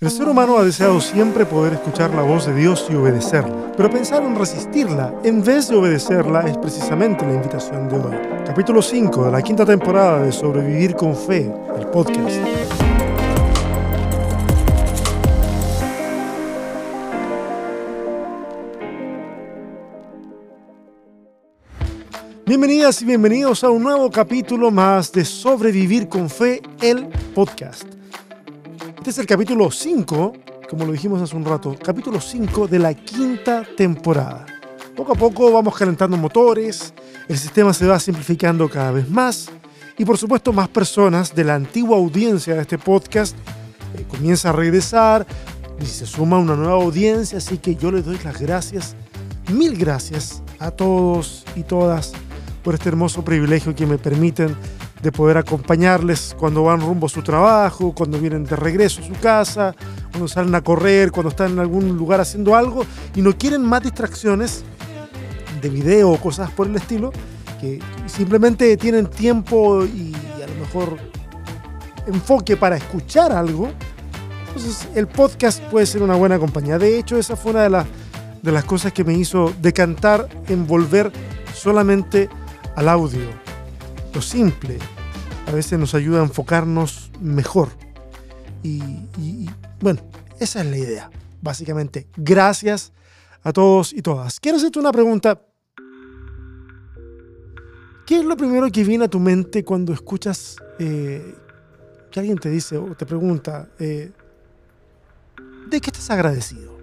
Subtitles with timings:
[0.00, 3.90] El ser humano ha deseado siempre poder escuchar la voz de Dios y obedecerla, pero
[3.90, 8.16] pensar en resistirla en vez de obedecerla es precisamente la invitación de hoy.
[8.46, 12.38] Capítulo 5 de la quinta temporada de Sobrevivir con Fe, el podcast.
[22.46, 27.99] Bienvenidas y bienvenidos a un nuevo capítulo más de Sobrevivir con Fe, el podcast.
[29.00, 30.32] Este es el capítulo 5,
[30.68, 34.44] como lo dijimos hace un rato, capítulo 5 de la quinta temporada.
[34.94, 36.92] Poco a poco vamos calentando motores,
[37.26, 39.48] el sistema se va simplificando cada vez más
[39.96, 43.34] y por supuesto más personas de la antigua audiencia de este podcast
[43.96, 45.26] eh, comienza a regresar
[45.80, 48.96] y se suma una nueva audiencia, así que yo les doy las gracias,
[49.50, 52.12] mil gracias a todos y todas
[52.62, 54.54] por este hermoso privilegio que me permiten
[55.02, 59.14] de poder acompañarles cuando van rumbo a su trabajo, cuando vienen de regreso a su
[59.14, 59.74] casa,
[60.10, 63.82] cuando salen a correr, cuando están en algún lugar haciendo algo y no quieren más
[63.82, 64.62] distracciones
[65.60, 67.12] de video o cosas por el estilo,
[67.60, 70.98] que simplemente tienen tiempo y a lo mejor
[72.06, 73.68] enfoque para escuchar algo.
[74.48, 76.78] Entonces el podcast puede ser una buena compañía.
[76.78, 77.86] De hecho, esa fue una de las,
[78.42, 81.12] de las cosas que me hizo decantar en volver
[81.54, 82.28] solamente
[82.76, 83.49] al audio
[84.12, 84.78] lo simple
[85.46, 87.68] a veces nos ayuda a enfocarnos mejor.
[88.62, 89.48] Y,
[89.80, 90.00] bueno,
[90.38, 92.06] esa es la idea, básicamente.
[92.16, 92.92] Gracias
[93.42, 94.38] a todos y todas.
[94.38, 95.40] Quiero hacerte una pregunta.
[98.06, 101.34] ¿Qué es lo primero que viene a tu mente cuando escuchas eh,
[102.10, 104.12] que alguien te dice o te pregunta, eh,
[105.68, 106.76] ¿de qué estás agradecido?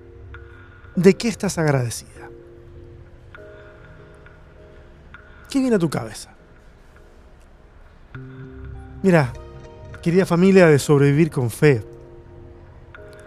[0.95, 2.30] ¿De qué estás agradecida?
[5.50, 6.37] ¿Qué viene a tu cabeza?
[9.03, 9.31] Mira,
[10.02, 11.84] querida familia de sobrevivir con fe,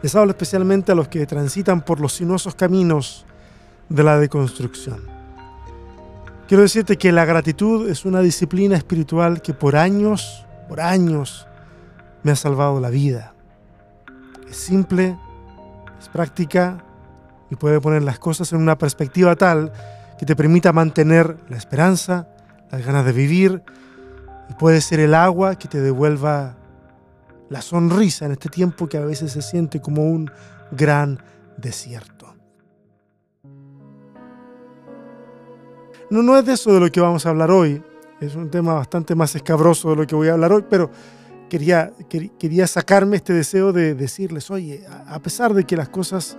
[0.02, 3.24] les hablo especialmente a los que transitan por los sinuosos caminos
[3.88, 5.00] de la deconstrucción.
[6.48, 11.46] Quiero decirte que la gratitud es una disciplina espiritual que por años, por años,
[12.24, 13.34] me ha salvado la vida.
[14.48, 15.16] Es simple,
[16.00, 16.82] es práctica
[17.50, 19.72] y puede poner las cosas en una perspectiva tal
[20.18, 22.28] que te permita mantener la esperanza,
[22.72, 23.62] las ganas de vivir
[24.50, 26.56] y puede ser el agua que te devuelva
[27.48, 30.28] la sonrisa en este tiempo que a veces se siente como un
[30.72, 31.22] gran
[31.56, 32.34] desierto.
[36.10, 37.80] No, no es de eso de lo que vamos a hablar hoy.
[38.20, 40.90] Es un tema bastante más escabroso de lo que voy a hablar hoy, pero
[41.48, 46.36] quería, quería sacarme este deseo de decirles, oye, a pesar de que las cosas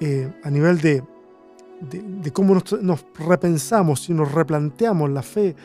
[0.00, 1.02] eh, a nivel de,
[1.80, 5.56] de, cómo nos, nos, repensamos y nos replanteamos la fe,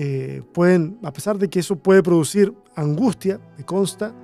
[0.00, 4.14] eh, pueden, a pesar de que eso puede producir angustia, me consta,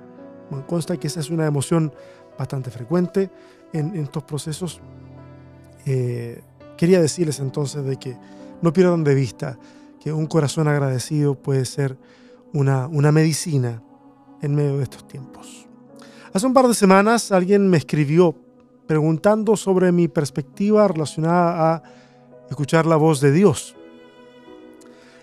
[0.49, 1.93] me consta que esa es una emoción
[2.39, 3.29] bastante frecuente
[3.73, 4.79] en, estos procesos,
[5.85, 6.41] eh,
[6.77, 8.15] quería decirles entonces de que
[8.61, 9.59] no pierdan de vista
[9.99, 11.97] que un corazón agradecido puede ser
[12.53, 13.83] una, una medicina
[14.41, 15.67] en medio de estos tiempos.
[16.31, 18.33] Hace un par de semanas alguien me escribió
[18.87, 21.83] preguntando sobre mi perspectiva relacionada a
[22.49, 23.75] escuchar la voz de Dios.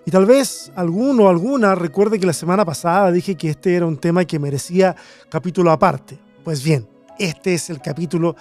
[0.04, 3.86] Y tal vez alguno o alguna recuerde que la semana pasada dije que este era
[3.86, 4.96] un tema que merecía
[5.28, 6.18] capítulo aparte.
[6.42, 8.34] Pues bien, este es el capítulo.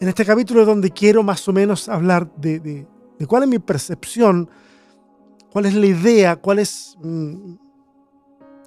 [0.00, 2.84] En este capítulo es donde quiero más o menos hablar de,
[3.28, 4.50] cuál es mi percepción,
[5.52, 7.54] cuál es la idea, cuál es mm,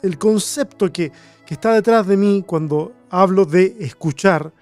[0.04, 1.12] el concepto que,
[1.46, 4.54] que está detrás de mí cuando hablo de escuchar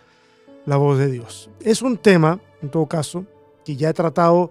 [0.66, 1.52] la voz de Dios.
[1.60, 3.26] Es un tema, en todo caso,
[3.64, 4.50] que ya he tratado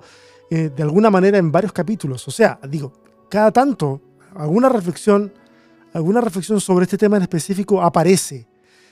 [0.50, 2.26] eh, de alguna manera en varios capítulos.
[2.26, 2.92] O sea, digo,
[3.28, 4.00] cada tanto
[4.34, 5.32] alguna reflexión,
[5.92, 8.46] alguna reflexión sobre este tema en específico aparece,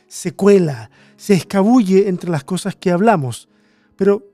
[0.08, 3.48] se cuela, se escabulle entre las cosas que hablamos.
[3.96, 4.24] Pero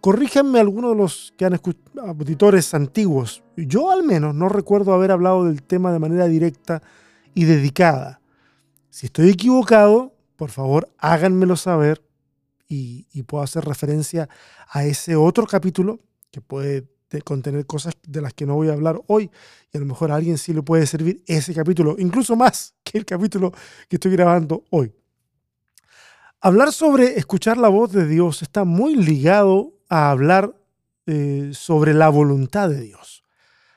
[0.00, 3.42] corríjanme algunos de los que han escuchado, auditores antiguos.
[3.56, 6.82] Yo al menos no recuerdo haber hablado del tema de manera directa
[7.34, 8.20] y dedicada.
[8.90, 12.02] Si estoy equivocado, por favor háganmelo saber
[12.68, 14.28] y, y puedo hacer referencia
[14.70, 16.00] a ese otro capítulo
[16.30, 19.30] que puede de contener cosas de las que no voy a hablar hoy
[19.72, 22.98] y a lo mejor a alguien sí le puede servir ese capítulo, incluso más que
[22.98, 23.52] el capítulo
[23.88, 24.92] que estoy grabando hoy.
[26.40, 30.54] Hablar sobre escuchar la voz de Dios está muy ligado a hablar
[31.06, 33.24] eh, sobre la voluntad de Dios.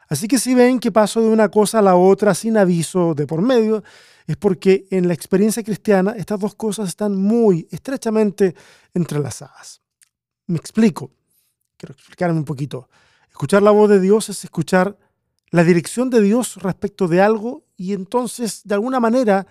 [0.09, 3.25] Así que si ven que paso de una cosa a la otra sin aviso de
[3.25, 3.81] por medio,
[4.27, 8.53] es porque en la experiencia cristiana estas dos cosas están muy estrechamente
[8.93, 9.81] entrelazadas.
[10.47, 11.11] Me explico.
[11.77, 12.89] Quiero explicarme un poquito.
[13.41, 14.99] Escuchar la voz de Dios es escuchar
[15.49, 19.47] la dirección de Dios respecto de algo y entonces de alguna manera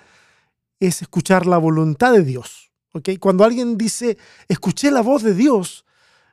[0.79, 3.09] es escuchar la voluntad de Dios ¿ok?
[3.19, 4.17] Cuando alguien dice,
[4.47, 5.85] escuché la voz de Dios,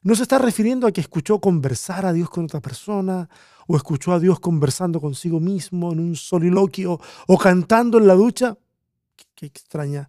[0.03, 3.27] no se está refiriendo a que escuchó conversar a Dios con otra persona
[3.65, 8.55] o escuchó a Dios conversando consigo mismo en un soliloquio o cantando en la ducha.
[9.33, 10.07] Qué, extraña,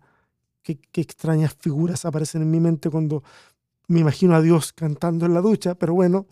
[0.62, 3.22] qué, qué extrañas figuras aparecen en mi mente cuando
[3.86, 6.26] me imagino a Dios cantando en la ducha, pero bueno,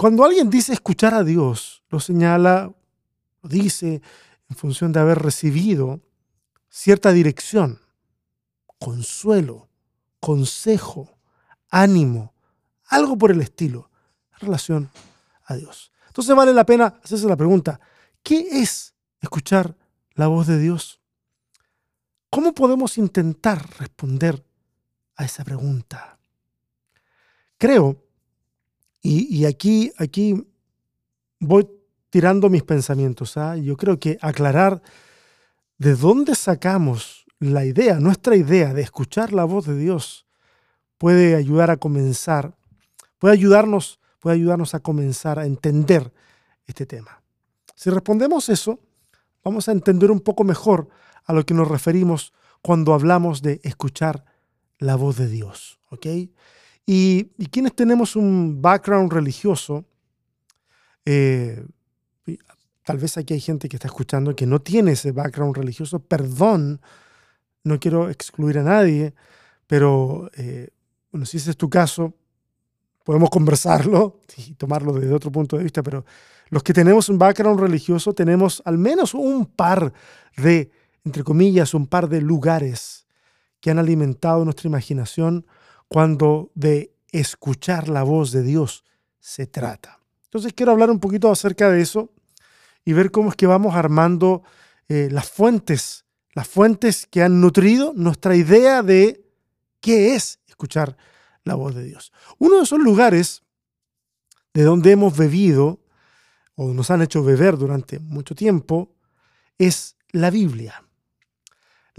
[0.00, 2.72] cuando alguien dice escuchar a Dios, lo señala,
[3.42, 4.00] lo dice
[4.48, 6.00] en función de haber recibido
[6.70, 7.82] cierta dirección,
[8.78, 9.68] consuelo,
[10.18, 11.18] consejo,
[11.68, 12.32] ánimo,
[12.86, 13.90] algo por el estilo,
[14.32, 14.90] en relación
[15.44, 15.92] a Dios.
[16.06, 17.78] Entonces vale la pena hacerse la pregunta,
[18.22, 19.76] ¿qué es escuchar
[20.14, 21.02] la voz de Dios?
[22.30, 24.42] ¿Cómo podemos intentar responder
[25.16, 26.18] a esa pregunta?
[27.58, 28.09] Creo
[29.02, 30.46] y, aquí, aquí
[31.38, 31.68] voy
[32.10, 33.36] tirando mis pensamientos.
[33.36, 33.56] ¿ah?
[33.56, 34.82] Yo creo que aclarar
[35.78, 40.26] de dónde sacamos la idea, nuestra idea de escuchar la voz de Dios,
[40.98, 42.54] puede ayudar a comenzar,
[43.18, 46.12] puede ayudarnos, puede ayudarnos a comenzar a entender
[46.66, 47.22] este tema.
[47.74, 48.80] Si respondemos eso,
[49.42, 50.88] vamos a entender un poco mejor
[51.24, 54.26] a lo que nos referimos cuando hablamos de escuchar
[54.78, 55.80] la voz de Dios.
[55.88, 56.06] ¿ok?
[56.92, 59.84] Y, quienes tenemos un background religioso,
[61.04, 61.64] eh,
[62.82, 66.80] tal vez aquí hay gente que está escuchando que no tiene ese background religioso, perdón,
[67.62, 69.14] no quiero excluir a nadie,
[69.68, 70.70] pero eh,
[71.12, 72.12] bueno, si ese es tu caso,
[73.04, 76.04] podemos conversarlo y tomarlo desde otro punto de vista, pero
[76.48, 79.92] los que tenemos un background religioso tenemos al menos un par
[80.36, 80.72] de,
[81.04, 83.06] entre comillas, un par de lugares
[83.60, 85.46] que han alimentado nuestra imaginación
[85.90, 88.84] cuando de escuchar la voz de Dios
[89.18, 89.98] se trata.
[90.24, 92.12] Entonces quiero hablar un poquito acerca de eso
[92.84, 94.44] y ver cómo es que vamos armando
[94.88, 99.26] eh, las fuentes, las fuentes que han nutrido nuestra idea de
[99.80, 100.96] qué es escuchar
[101.42, 102.12] la voz de Dios.
[102.38, 103.42] Uno de esos lugares
[104.54, 105.80] de donde hemos bebido
[106.54, 108.94] o nos han hecho beber durante mucho tiempo
[109.58, 110.84] es la Biblia.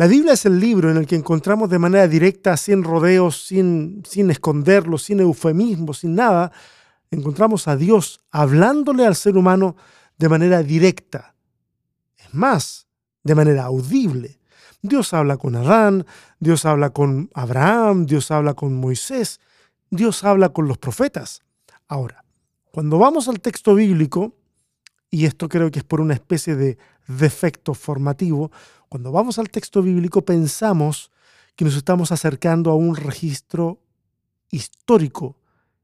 [0.02, 4.02] La Biblia es el libro en el que encontramos de manera directa, sin rodeos, sin,
[4.04, 6.52] sin esconderlo, sin eufemismo, sin nada,
[7.12, 9.76] encontramos a Dios hablándole al ser humano
[10.18, 11.36] de manera directa.
[12.18, 12.88] Es más,
[13.24, 14.40] de manera audible.
[14.82, 16.08] Dios habla con Adán,
[16.40, 19.40] Dios habla con Abraham, Dios habla con Moisés,
[19.92, 21.44] Dios habla con los profetas.
[21.88, 22.26] Ahora,
[22.72, 24.36] cuando vamos al texto bíblico,
[25.12, 28.52] y esto creo que es por una especie de defecto formativo,
[28.92, 31.12] cuando vamos al texto bíblico pensamos
[31.56, 33.80] que nos estamos acercando a un registro
[34.50, 35.38] histórico,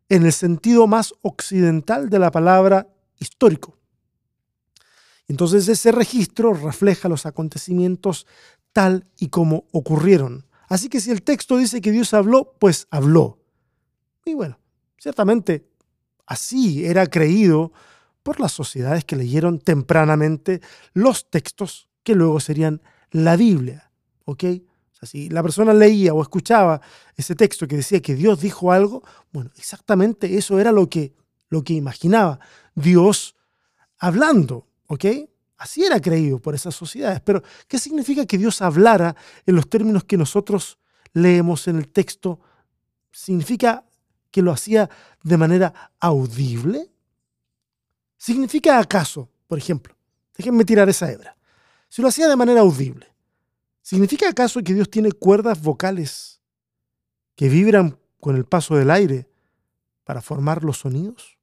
[0.09, 3.77] en el sentido más occidental de la palabra histórico.
[5.29, 8.27] Entonces ese registro refleja los acontecimientos
[8.73, 10.45] tal y como ocurrieron.
[10.67, 13.39] Así que si el texto dice que Dios habló, pues habló.
[14.25, 14.59] Y bueno,
[14.97, 15.65] ciertamente
[16.25, 17.71] así era creído
[18.21, 20.59] por las sociedades que leyeron tempranamente
[20.91, 22.81] los textos que luego serían
[23.11, 23.91] la Biblia.
[24.25, 24.43] ¿Ok?
[24.43, 26.81] O sea, si la persona leía o escuchaba
[27.15, 31.13] ese texto que decía que Dios dijo algo, bueno, exactamente eso era lo que,
[31.49, 32.39] lo que imaginaba
[32.75, 33.35] Dios
[33.99, 34.67] hablando.
[34.87, 35.05] ¿Ok?
[35.57, 37.19] Así era creído por esas sociedades.
[37.21, 39.15] Pero, ¿qué significa que Dios hablara
[39.45, 40.77] en los términos que nosotros
[41.13, 42.39] leemos en el texto?
[43.11, 43.83] ¿Significa
[44.29, 44.89] que lo hacía
[45.23, 46.91] de manera audible?
[48.17, 49.95] ¿Significa acaso, por ejemplo,
[50.35, 51.35] déjenme tirar esa hebra,
[51.89, 53.07] si lo hacía de manera audible,
[53.81, 56.41] ¿significa acaso que Dios tiene cuerdas vocales
[57.35, 59.29] que vibran con el paso del aire
[60.03, 61.37] para formar los sonidos?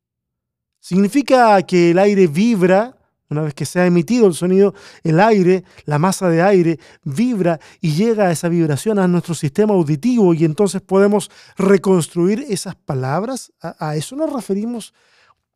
[0.81, 2.99] ¿Significa que el aire vibra
[3.35, 7.61] una vez que se ha emitido el sonido, el aire, la masa de aire, vibra
[7.81, 13.53] y llega a esa vibración a nuestro sistema auditivo y entonces podemos reconstruir esas palabras.
[13.61, 14.95] ¿A, eso nos referimos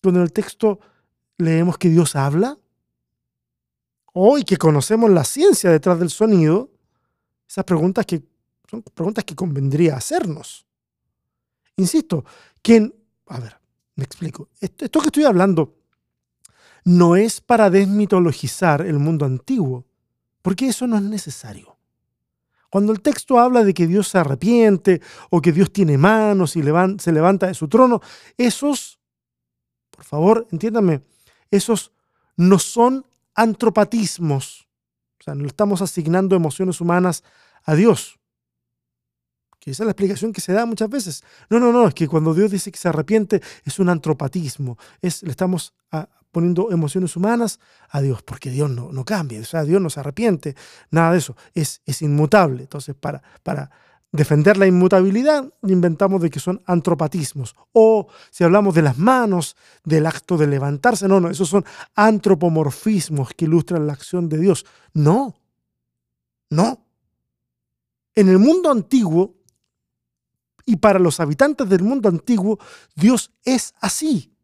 [0.02, 0.80] cuando en el texto
[1.36, 2.58] leemos que Dios habla?
[4.12, 6.70] Hoy que conocemos la ciencia detrás del sonido,
[7.48, 8.22] esas preguntas que
[8.68, 10.66] son preguntas que convendría hacernos.
[11.76, 12.24] Insisto,
[12.60, 12.94] ¿quién?
[13.28, 13.58] A ver,
[13.94, 14.50] me explico.
[14.60, 15.76] Esto, que estoy hablando
[16.84, 19.86] no es para desmitologizar el mundo antiguo,
[20.42, 21.76] porque eso no es necesario.
[22.70, 25.00] Cuando el texto habla de que Dios se arrepiente
[25.30, 28.02] o que Dios tiene manos y se levanta de su trono,
[28.36, 29.00] esos,
[29.90, 31.02] por favor, entiéndame,
[31.50, 31.92] esos
[32.36, 33.06] no son
[33.38, 34.68] antropatismos.
[35.20, 37.22] O sea, no estamos asignando emociones humanas
[37.62, 38.18] a Dios.
[39.60, 41.22] Que esa es la explicación que se da muchas veces.
[41.48, 44.76] No, no, no, es que cuando Dios dice que se arrepiente es un antropatismo.
[45.00, 49.44] Es, le estamos ah, poniendo emociones humanas a Dios, porque Dios no, no cambia, o
[49.44, 50.56] sea, Dios no se arrepiente,
[50.90, 52.62] nada de eso, es, es inmutable.
[52.62, 53.70] Entonces, para, para
[54.10, 57.54] defender la inmutabilidad, inventamos de que son antropatismos.
[57.72, 63.30] O si hablamos de las manos, del acto de levantarse, no, no, esos son antropomorfismos
[63.36, 64.64] que ilustran la acción de Dios.
[64.94, 65.34] No,
[66.50, 66.84] no.
[68.14, 69.36] En el mundo antiguo
[70.64, 72.58] y para los habitantes del mundo antiguo,
[72.94, 74.34] Dios es así.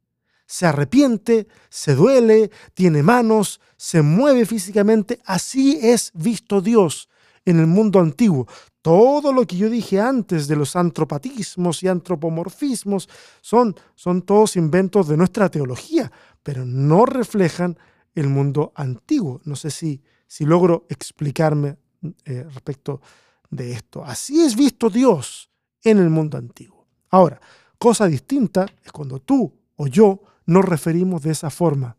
[0.46, 5.20] Se arrepiente, se duele, tiene manos, se mueve físicamente.
[5.24, 7.08] Así es visto Dios
[7.44, 8.46] en el mundo antiguo.
[8.84, 13.08] Todo lo que yo dije antes de los antropatismos y antropomorfismos
[13.40, 16.12] son, son todos inventos de nuestra teología,
[16.42, 17.78] pero no reflejan
[18.14, 19.40] el mundo antiguo.
[19.44, 21.78] No sé si, si logro explicarme
[22.26, 23.00] eh, respecto
[23.48, 24.04] de esto.
[24.04, 25.48] Así es visto Dios
[25.82, 26.86] en el mundo antiguo.
[27.08, 27.40] Ahora,
[27.78, 31.96] cosa distinta es cuando tú o yo nos referimos de esa forma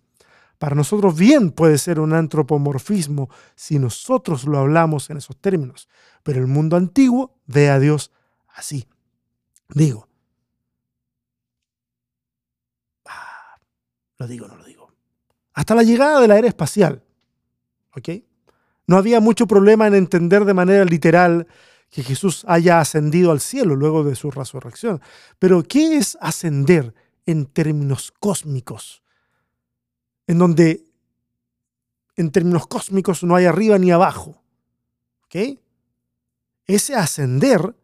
[0.57, 5.89] para nosotros bien puede ser un antropomorfismo si nosotros lo hablamos en esos términos,
[6.23, 8.11] pero el mundo antiguo ve a Dios
[8.55, 8.87] así.
[9.69, 10.07] Digo,
[13.05, 13.57] ah,
[14.17, 14.91] lo digo, no lo digo.
[15.53, 17.03] Hasta la llegada de la era espacial,
[17.95, 18.09] ¿ok?
[18.87, 21.47] No había mucho problema en entender de manera literal
[21.89, 25.01] que Jesús haya ascendido al cielo luego de su resurrección.
[25.39, 26.93] Pero, ¿qué es ascender
[27.25, 29.04] en términos cósmicos?
[30.27, 30.85] En donde
[32.15, 34.41] en términos cósmicos no hay arriba ni abajo.
[35.25, 35.59] ¿Ok?
[36.67, 37.75] Ese ascender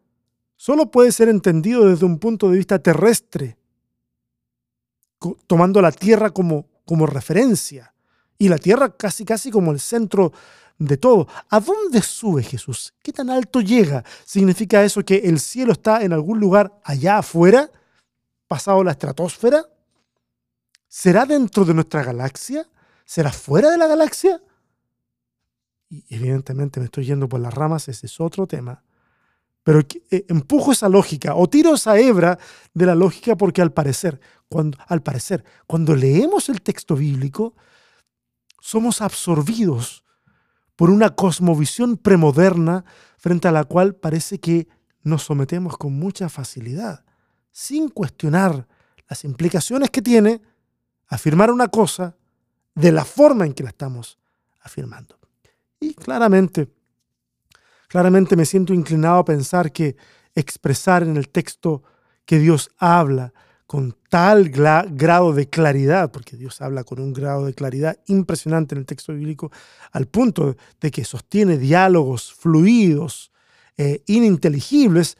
[0.56, 3.56] solo puede ser entendido desde un punto de vista terrestre,
[5.46, 7.94] tomando la Tierra como, como referencia
[8.38, 10.32] y la Tierra casi casi como el centro
[10.78, 11.28] de todo.
[11.48, 12.92] ¿A dónde sube Jesús?
[13.02, 14.04] ¿Qué tan alto llega?
[14.24, 17.70] ¿Significa eso que el cielo está en algún lugar allá afuera,
[18.48, 19.64] pasado la estratosfera?
[20.94, 22.68] ¿Será dentro de nuestra galaxia?
[23.06, 24.42] ¿Será fuera de la galaxia?
[25.88, 28.84] Y evidentemente me estoy yendo por las ramas, ese es otro tema.
[29.62, 29.80] Pero
[30.10, 32.38] eh, empujo esa lógica o tiro esa hebra
[32.74, 34.20] de la lógica porque al parecer,
[34.50, 37.54] cuando, al parecer, cuando leemos el texto bíblico,
[38.60, 40.04] somos absorbidos
[40.76, 42.84] por una cosmovisión premoderna
[43.16, 44.68] frente a la cual parece que
[45.02, 47.06] nos sometemos con mucha facilidad,
[47.50, 48.68] sin cuestionar
[49.08, 50.42] las implicaciones que tiene
[51.12, 52.16] afirmar una cosa
[52.74, 54.18] de la forma en que la estamos
[54.62, 55.18] afirmando.
[55.78, 56.68] Y claramente,
[57.86, 59.94] claramente me siento inclinado a pensar que
[60.34, 61.82] expresar en el texto
[62.24, 63.34] que Dios habla
[63.66, 68.80] con tal grado de claridad, porque Dios habla con un grado de claridad impresionante en
[68.80, 69.50] el texto bíblico,
[69.92, 73.32] al punto de que sostiene diálogos fluidos,
[73.76, 75.16] e ininteligibles,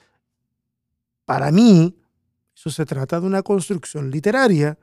[1.24, 1.96] para mí,
[2.54, 4.78] eso se trata de una construcción literaria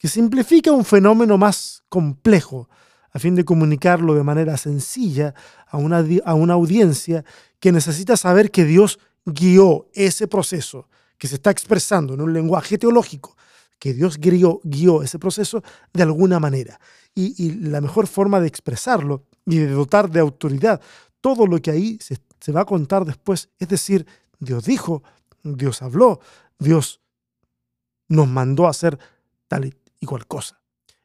[0.00, 2.70] que simplifica un fenómeno más complejo
[3.12, 5.34] a fin de comunicarlo de manera sencilla
[5.66, 7.22] a una, a una audiencia
[7.58, 10.88] que necesita saber que Dios guió ese proceso
[11.18, 13.36] que se está expresando en un lenguaje teológico,
[13.78, 16.80] que Dios guió, guió ese proceso de alguna manera.
[17.14, 20.80] Y, la mejor forma de expresarlo y de dotar de autoridad
[21.20, 24.06] todo lo que ahí se, se va a contar después, es decir,
[24.38, 25.02] Dios dijo,
[25.42, 26.20] Dios habló,
[26.58, 27.02] Dios
[28.08, 28.98] nos mandó a hacer
[29.46, 30.60] tal y igual cosa.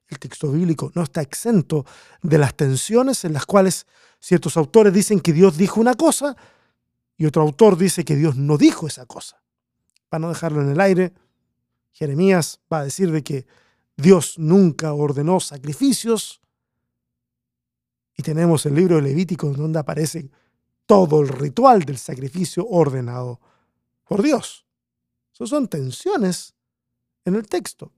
[0.08, 1.86] El texto bíblico no está exento
[2.22, 3.88] de las tensiones en las cuales
[4.20, 6.36] ciertos autores dicen que Dios dijo una cosa
[7.18, 9.42] y otro autor dice que Dios no dijo esa cosa.
[10.10, 11.14] Para no dejarlo en el aire,
[11.92, 13.48] Jeremías va a decir de que
[13.96, 16.42] Dios nunca ordenó sacrificios.
[18.18, 20.30] Y tenemos el libro de Levítico donde aparece
[20.86, 23.40] todo el ritual del sacrificio ordenado
[24.04, 24.66] por Dios.
[25.34, 26.54] Esas son tensiones
[27.26, 27.92] en el texto.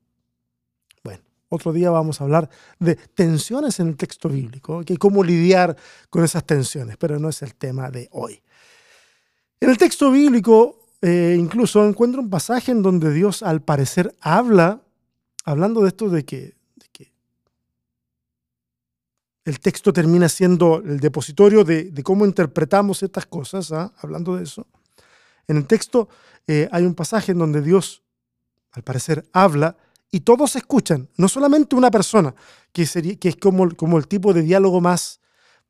[1.50, 2.50] Otro día vamos a hablar
[2.80, 5.77] de tensiones en el texto bíblico, y cómo lidiar
[6.10, 8.42] con esas tensiones, pero no es el tema de hoy.
[9.60, 14.82] En el texto bíblico eh, incluso encuentro un pasaje en donde Dios al parecer habla,
[15.46, 16.58] hablando de esto de que,
[19.46, 23.94] el texto termina siendo el depositorio de, cómo interpretamos estas cosas, ¿ah?
[24.00, 24.68] hablando de eso.
[25.48, 26.10] En el texto
[26.48, 28.04] eh, hay un pasaje en donde Dios,
[28.74, 29.77] al parecer, habla
[30.12, 32.34] y todos escuchan, no solamente una persona,
[32.72, 35.20] que, sería, que es como, como el tipo de diálogo más,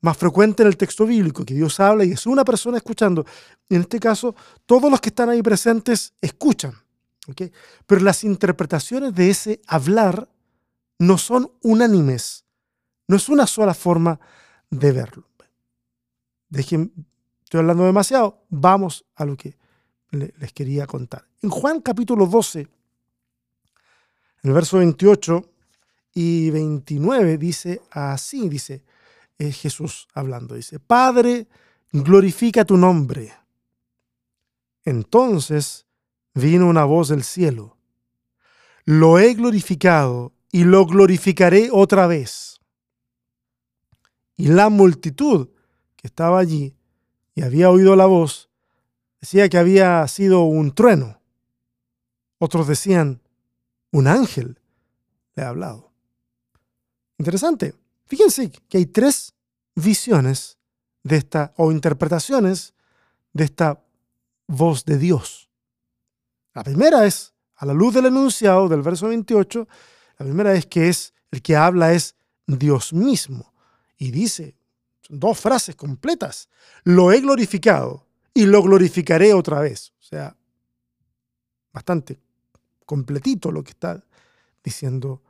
[0.01, 3.25] más frecuente en el texto bíblico, que Dios habla y es una persona escuchando.
[3.69, 6.73] En este caso, todos los que están ahí presentes escuchan.
[7.85, 10.29] Pero las interpretaciones de ese hablar
[10.99, 12.45] no son unánimes,
[13.07, 14.19] no es una sola forma
[14.69, 15.27] de verlo.
[16.49, 16.93] Dejen,
[17.43, 19.57] estoy hablando demasiado, vamos a lo que
[20.11, 21.27] les quería contar.
[21.41, 22.69] En Juan capítulo 12, en
[24.43, 25.45] el verso 28
[26.13, 28.83] y 29 dice así, dice
[29.37, 31.47] es Jesús hablando, dice, Padre,
[31.91, 33.33] glorifica tu nombre.
[34.83, 35.85] Entonces
[36.33, 37.77] vino una voz del cielo.
[38.85, 42.59] Lo he glorificado y lo glorificaré otra vez.
[44.35, 45.49] Y la multitud
[45.95, 46.75] que estaba allí
[47.35, 48.49] y había oído la voz
[49.19, 51.21] decía que había sido un trueno.
[52.39, 53.21] Otros decían,
[53.91, 54.59] un ángel
[55.35, 55.91] le ha hablado.
[57.17, 57.73] Interesante.
[58.05, 59.33] Fíjense que hay tres
[59.75, 60.57] visiones
[61.03, 62.73] de esta, o interpretaciones
[63.33, 63.83] de esta
[64.47, 65.49] voz de Dios.
[66.53, 69.67] La primera es, a la luz del enunciado del verso 28,
[70.19, 72.15] la primera es que es el que habla es
[72.45, 73.53] Dios mismo.
[73.97, 74.55] Y dice,
[75.01, 76.49] son dos frases completas,
[76.83, 79.93] lo he glorificado y lo glorificaré otra vez.
[79.99, 80.35] O sea,
[81.73, 82.19] bastante
[82.87, 84.03] completito lo que está
[84.63, 85.21] diciendo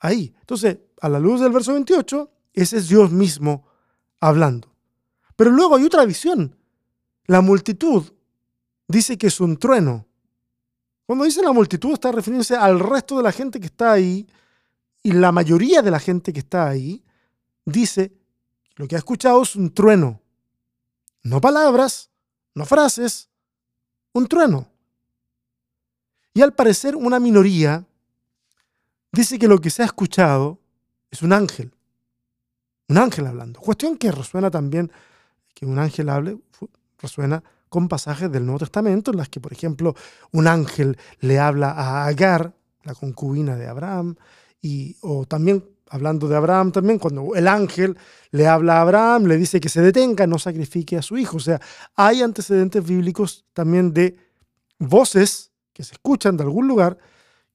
[0.00, 0.34] ahí.
[0.40, 3.66] Entonces, a la luz del verso 28, ese es Dios mismo
[4.20, 4.72] hablando.
[5.36, 6.56] Pero luego hay otra visión.
[7.26, 8.04] La multitud
[8.88, 10.06] dice que es un trueno.
[11.04, 14.26] Cuando dice la multitud está refiriéndose al resto de la gente que está ahí
[15.02, 17.04] y la mayoría de la gente que está ahí
[17.66, 18.12] dice
[18.76, 20.22] lo que ha escuchado es un trueno.
[21.22, 22.10] No palabras,
[22.54, 23.28] no frases,
[24.12, 24.73] un trueno.
[26.34, 27.86] Y al parecer una minoría
[29.12, 30.58] dice que lo que se ha escuchado
[31.10, 31.72] es un ángel.
[32.88, 33.60] Un ángel hablando.
[33.60, 34.90] Cuestión que resuena también,
[35.54, 36.36] que un ángel hable,
[36.98, 39.94] resuena con pasajes del Nuevo Testamento en las que, por ejemplo,
[40.32, 44.16] un ángel le habla a Agar, la concubina de Abraham,
[44.60, 47.96] y, o también, hablando de Abraham también, cuando el ángel
[48.32, 51.36] le habla a Abraham, le dice que se detenga, no sacrifique a su hijo.
[51.36, 51.60] O sea,
[51.94, 54.16] hay antecedentes bíblicos también de
[54.78, 56.96] voces que se escuchan de algún lugar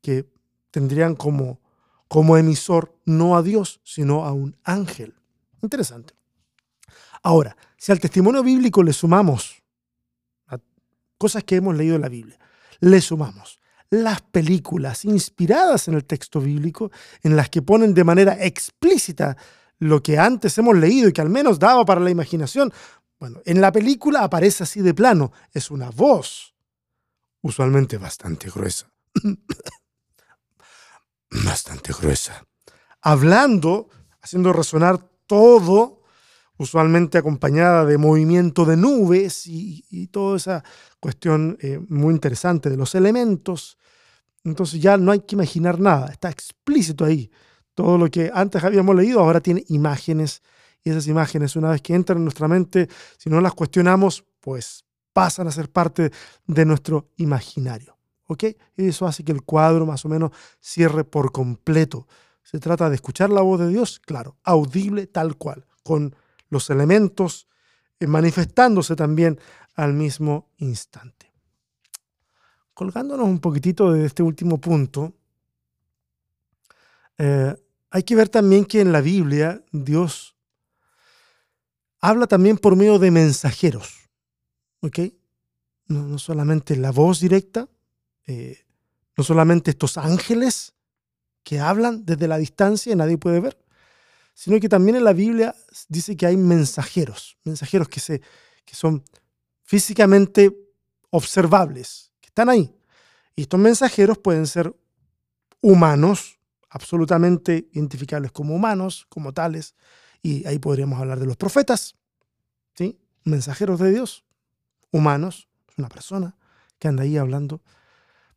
[0.02, 0.30] que
[0.70, 1.60] tendrían como,
[2.08, 5.16] como emisor no a Dios, sino a un ángel.
[5.64, 6.14] Interesante.
[7.24, 9.60] Ahora, si al testimonio bíblico le sumamos
[11.20, 12.40] cosas que hemos leído en la Biblia.
[12.80, 13.60] Le sumamos
[13.92, 16.92] las películas inspiradas en el texto bíblico,
[17.22, 19.38] en las que ponen de manera explícita
[19.80, 22.72] lo que antes hemos leído y que al menos daba para la imaginación.
[23.20, 26.56] Bueno, en la película aparece así de plano, es una voz,
[27.42, 28.92] usualmente bastante gruesa.
[31.46, 32.46] bastante gruesa.
[33.02, 33.90] Hablando,
[34.22, 36.00] haciendo resonar todo
[36.60, 40.64] usualmente acompañada de movimiento de nubes y, toda esa
[41.00, 43.78] cuestión eh, muy interesante de los elementos.
[44.44, 47.32] Entonces ya no hay que imaginar nada, está explícito ahí.
[47.74, 50.42] Todo lo que antes habíamos leído ahora tiene imágenes
[50.84, 54.84] y esas imágenes una vez que entran en nuestra mente, si no las cuestionamos, pues
[55.20, 56.14] pasan a ser parte
[56.48, 57.98] de nuestro imaginario.
[58.28, 58.46] ¿Ok?
[58.78, 62.08] Y eso hace que el cuadro más o menos cierre por completo.
[62.42, 66.16] Se trata de escuchar la voz de Dios, claro, audible tal cual, con
[66.48, 67.50] los elementos
[68.00, 69.38] eh, manifestándose también
[69.76, 71.34] al mismo instante.
[72.74, 75.16] Colgándonos un poquitito de este último punto,
[77.18, 77.54] eh,
[77.90, 80.38] hay que ver también que en la Biblia Dios
[82.00, 83.99] habla también por medio de mensajeros.
[84.82, 85.00] ¿Ok?
[85.88, 87.68] No, solamente la voz directa,
[88.28, 88.66] eh,
[89.18, 90.74] no solamente estos ángeles
[91.44, 93.58] que hablan desde la distancia y nadie puede ver,
[94.34, 95.56] sino que también en la Biblia
[95.88, 98.22] dice que hay mensajeros, mensajeros que, se,
[98.64, 99.04] que son
[99.64, 100.56] físicamente
[101.10, 102.74] observables, que están ahí.
[103.36, 104.74] Y estos mensajeros pueden ser
[105.62, 106.40] humanos,
[106.70, 109.76] absolutamente identificables como humanos, como tales,
[110.22, 111.96] y ahí podríamos hablar de los profetas,
[112.76, 113.00] ¿sí?
[113.24, 114.24] mensajeros de Dios,
[114.92, 115.48] humanos,
[115.78, 116.36] una persona
[116.78, 117.62] que anda ahí hablando.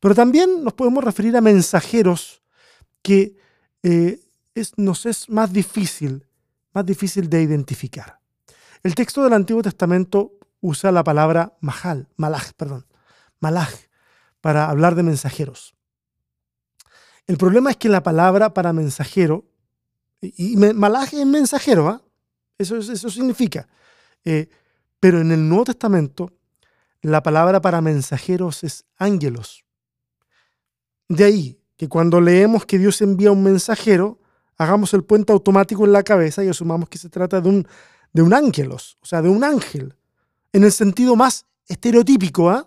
[0.00, 2.42] Pero también nos podemos referir a mensajeros
[3.02, 3.36] que
[3.82, 4.20] eh,
[4.76, 6.26] nos es más difícil,
[6.72, 8.18] más difícil de identificar.
[8.82, 12.86] El texto del Antiguo Testamento usa la palabra mahal, malaj, perdón,
[13.40, 13.72] malaj,
[14.40, 15.74] para hablar de mensajeros.
[17.26, 19.46] El problema es que la palabra para mensajero,
[20.20, 22.02] y, malaj es mensajero, ¿ah?
[22.58, 23.68] eso, eso significa,
[24.24, 24.48] eh,
[24.98, 26.32] pero en el Nuevo Testamento
[27.02, 29.64] la palabra para mensajeros es ángelos.
[31.08, 34.20] De ahí que cuando leemos que Dios envía un mensajero,
[34.56, 37.68] hagamos el puente automático en la cabeza y asumamos que se trata de un,
[38.12, 39.96] de un ángelos, o sea, de un ángel,
[40.52, 42.50] en el sentido más estereotípico.
[42.50, 42.66] ¿ah?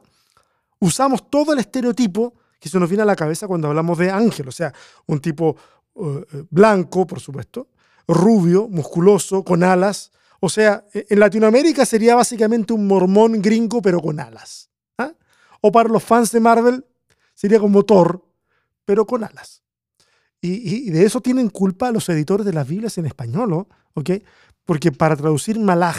[0.80, 4.48] Usamos todo el estereotipo que se nos viene a la cabeza cuando hablamos de ángel,
[4.48, 4.74] o sea,
[5.06, 5.56] un tipo
[5.96, 7.70] eh, eh, blanco, por supuesto,
[8.08, 10.12] rubio, musculoso, con alas.
[10.40, 14.70] O sea, e, en Latinoamérica sería básicamente un mormón gringo, pero con alas.
[14.98, 15.14] ¿ah?
[15.62, 16.86] O para los fans de Marvel,
[17.34, 18.24] sería como Thor,
[18.86, 19.64] pero con alas.
[20.42, 24.12] Y, de eso tienen culpa los editores de las Biblias en español, ¿ok?
[24.64, 25.98] Porque para traducir malaj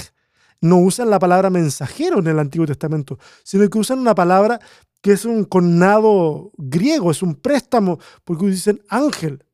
[0.60, 4.60] no usan la palabra mensajero en el Antiguo Testamento, sino que usan una palabra
[5.00, 9.44] que es un connado griego, es un préstamo, porque dicen ángel.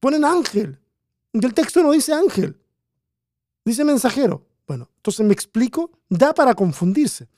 [0.00, 0.78] Ponen ángel.
[1.32, 2.56] Y el texto no dice ángel,
[3.64, 4.46] dice mensajero.
[4.66, 7.28] Bueno, entonces me explico, da para confundirse.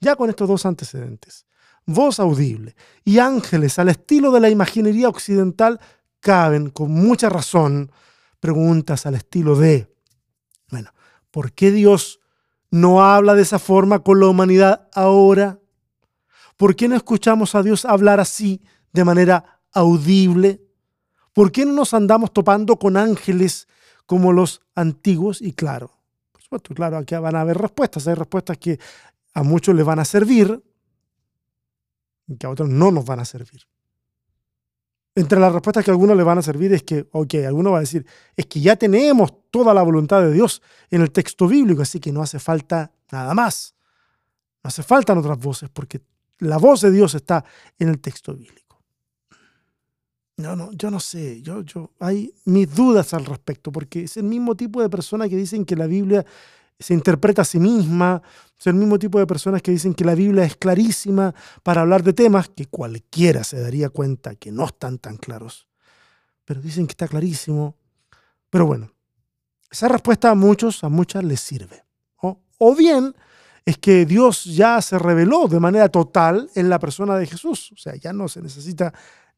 [0.00, 1.46] Ya con estos dos antecedentes,
[1.86, 5.80] voz audible y ángeles al estilo de la imaginería occidental
[6.20, 7.92] caben con mucha razón
[8.40, 9.88] preguntas al estilo de,
[10.70, 10.90] bueno,
[11.30, 12.20] ¿por qué Dios
[12.70, 15.60] no habla de esa forma con la humanidad ahora?
[16.56, 20.60] ¿Por qué no escuchamos a Dios hablar así, de manera audible?
[21.32, 23.68] ¿Por qué no nos andamos topando con ángeles
[24.06, 25.40] como los antiguos?
[25.40, 25.90] Y claro,
[26.32, 28.06] por supuesto, claro, aquí van a haber respuestas.
[28.08, 28.78] Hay respuestas que
[29.34, 30.62] a muchos les van a servir
[32.26, 33.62] y que a otros no nos van a servir.
[35.14, 37.78] Entre las respuestas que a algunos le van a servir es que, ok, alguno va
[37.78, 41.82] a decir, es que ya tenemos toda la voluntad de Dios en el texto bíblico,
[41.82, 43.74] así que no hace falta nada más.
[44.64, 46.00] No hace falta otras voces, porque
[46.38, 47.44] la voz de Dios está
[47.78, 48.71] en el texto bíblico.
[50.42, 54.24] No, no, yo no sé, yo, yo, hay mis dudas al respecto, porque es el
[54.24, 56.26] mismo tipo de personas que dicen que la Biblia
[56.80, 58.20] se interpreta a sí misma,
[58.58, 62.02] es el mismo tipo de personas que dicen que la Biblia es clarísima para hablar
[62.02, 65.68] de temas que cualquiera se daría cuenta que no están tan claros,
[66.44, 67.76] pero dicen que está clarísimo.
[68.50, 68.90] Pero bueno,
[69.70, 71.84] esa respuesta a muchos, a muchas les sirve.
[72.64, 73.14] O bien
[73.64, 77.76] es que Dios ya se reveló de manera total en la persona de Jesús, o
[77.76, 78.92] sea, ya no se necesita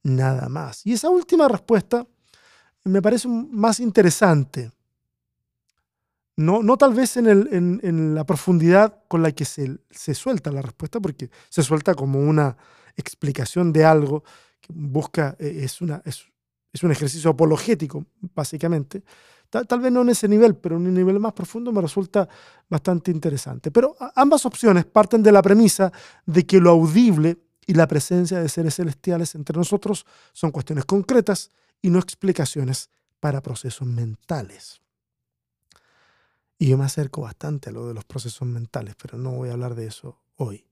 [0.05, 0.87] nada más.
[0.87, 2.07] Y esa última respuesta
[2.85, 4.71] me parece más interesante
[6.37, 10.51] no, no tal vez en, el, en, la profundidad con la que se, se, suelta
[10.51, 12.57] la respuesta, porque se suelta como una
[12.97, 14.25] explicación de algo
[14.61, 16.25] que busca, eh, es, una, es,
[16.73, 19.05] es un ejercicio apologético, básicamente.
[19.49, 22.29] Tal, tal, vez no en ese nivel, pero en un nivel más profundo me resulta
[22.69, 23.71] bastante interesante.
[23.71, 25.93] Pero ambas opciones parten de la premisa
[26.27, 31.51] de que lo audible y la presencia de seres celestiales entre nosotros son cuestiones concretas
[31.81, 34.81] y no explicaciones para procesos mentales.
[36.59, 39.53] Y yo me acerco bastante a lo de los procesos mentales, pero no voy a
[39.53, 40.65] hablar de eso hoy.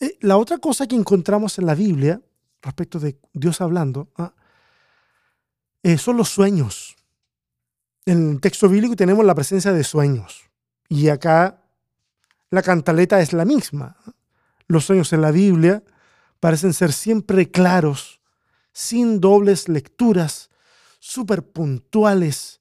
[0.00, 2.20] Eh, la otra cosa que encontramos en la Biblia,
[2.62, 4.34] respecto de Dios hablando, ah,
[5.82, 6.96] eh, son los sueños.
[8.04, 10.48] En el texto bíblico tenemos la presencia de sueños.
[10.88, 11.62] Y acá
[12.50, 13.96] la cantaleta es la misma.
[14.68, 15.82] Los sueños en la Biblia
[16.40, 18.20] parecen ser siempre claros,
[18.72, 20.50] sin dobles lecturas,
[21.00, 22.60] súper puntuales.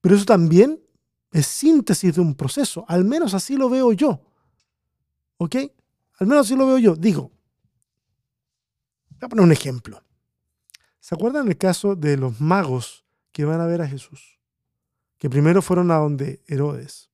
[0.00, 0.82] Pero eso también
[1.30, 2.84] es síntesis de un proceso.
[2.88, 4.20] Al menos así lo veo yo.
[5.36, 5.56] ¿Ok?
[6.18, 6.96] Al menos así lo veo yo.
[6.96, 7.30] Digo,
[9.10, 10.02] voy a poner un ejemplo.
[11.00, 14.38] ¿Se acuerdan el caso de los magos que van a ver a Jesús?
[15.18, 17.10] Que primero fueron a donde Herodes.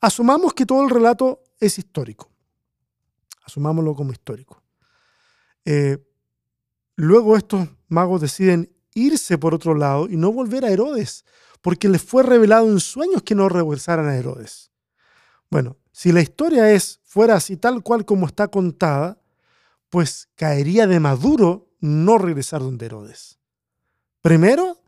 [0.00, 2.29] Asumamos que todo el relato es histórico.
[3.50, 4.62] Asumámoslo como histórico.
[5.64, 5.98] Eh,
[6.94, 11.24] luego estos magos deciden irse por otro lado y no volver a Herodes,
[11.60, 14.70] porque les fue revelado en sueños que no regresaran a Herodes.
[15.50, 19.20] Bueno, si la historia es fuera así tal cual como está contada,
[19.88, 23.40] pues caería de maduro no regresar donde Herodes.
[24.22, 24.80] Primero,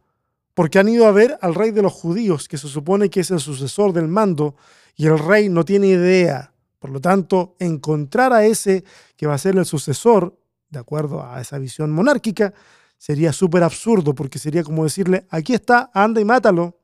[0.54, 3.30] porque han ido a ver al rey de los judíos, que se supone que es
[3.32, 4.54] el sucesor del mando,
[4.94, 6.51] y el rey no tiene idea.
[6.82, 8.82] Por lo tanto, encontrar a ese
[9.16, 10.36] que va a ser el sucesor,
[10.68, 12.52] de acuerdo a esa visión monárquica,
[12.98, 16.76] sería súper absurdo porque sería como decirle, aquí está, anda y mátalo.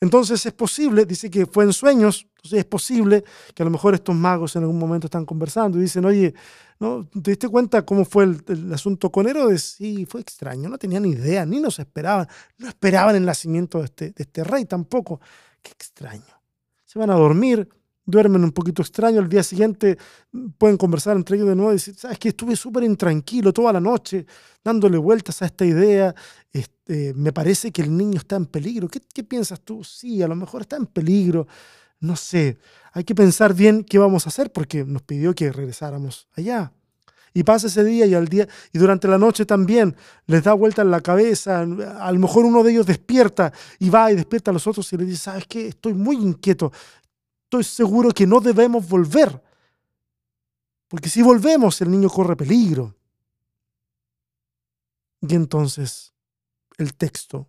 [0.00, 3.24] Entonces es posible, dice que fue en sueños, entonces es posible
[3.56, 6.32] que a lo mejor estos magos en algún momento están conversando y dicen, oye,
[6.78, 7.08] ¿no?
[7.08, 9.64] ¿te diste cuenta cómo fue el, asunto con Herodes?
[9.78, 13.86] Sí, fue extraño, no tenían ni idea, ni nos esperaban, no esperaban el nacimiento de
[13.86, 15.20] este, de este rey tampoco.
[15.60, 16.40] Qué extraño.
[16.84, 17.68] Se van a dormir,
[18.04, 19.98] duermen un poquito extraño, al día siguiente
[20.58, 23.80] pueden conversar entre ellos de nuevo y decir, sabes que estuve súper intranquilo toda la
[23.80, 24.26] noche
[24.64, 26.14] dándole vueltas a esta idea,
[26.52, 28.88] este, me parece que el niño está en peligro.
[28.88, 29.84] ¿Qué, ¿Qué, piensas tú?
[29.84, 31.46] Sí, a lo mejor está en peligro,
[32.00, 32.58] no sé,
[32.92, 36.72] hay que pensar bien qué vamos a hacer porque nos pidió que regresáramos allá.
[37.32, 39.94] Y pasa ese día y al día y durante la noche también
[40.26, 41.60] les da vuelta en la cabeza.
[41.60, 44.96] A lo mejor uno de ellos despierta y va y despierta a los otros y
[44.96, 45.68] le dice, ¿sabes qué?
[45.68, 46.72] Estoy muy inquieto
[47.50, 49.42] estoy seguro que no debemos volver.
[50.86, 52.94] Porque si volvemos, el niño corre peligro.
[55.20, 56.14] Y entonces
[56.78, 57.48] el texto,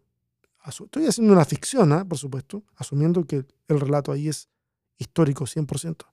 [0.68, 2.04] estoy haciendo una ficción, ¿ah?
[2.04, 4.50] por supuesto, asumiendo que el relato ahí es
[4.98, 6.08] histórico 100%.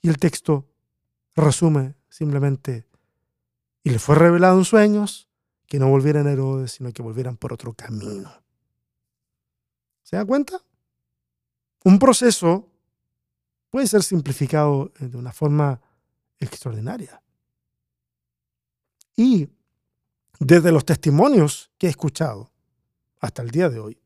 [0.00, 0.66] Y el texto
[1.36, 2.86] resume simplemente,
[3.84, 5.28] y le fue revelado en sueños
[5.66, 8.32] que no volvieran a Herodes, sino que volvieran por otro camino.
[10.02, 10.64] ¿Se da cuenta?
[11.84, 12.70] Un proceso
[13.70, 15.80] puede ser simplificado de una forma
[16.38, 17.22] extraordinaria.
[19.16, 19.48] Y
[20.38, 22.50] desde los testimonios que he escuchado
[23.20, 23.98] hasta el día de hoy,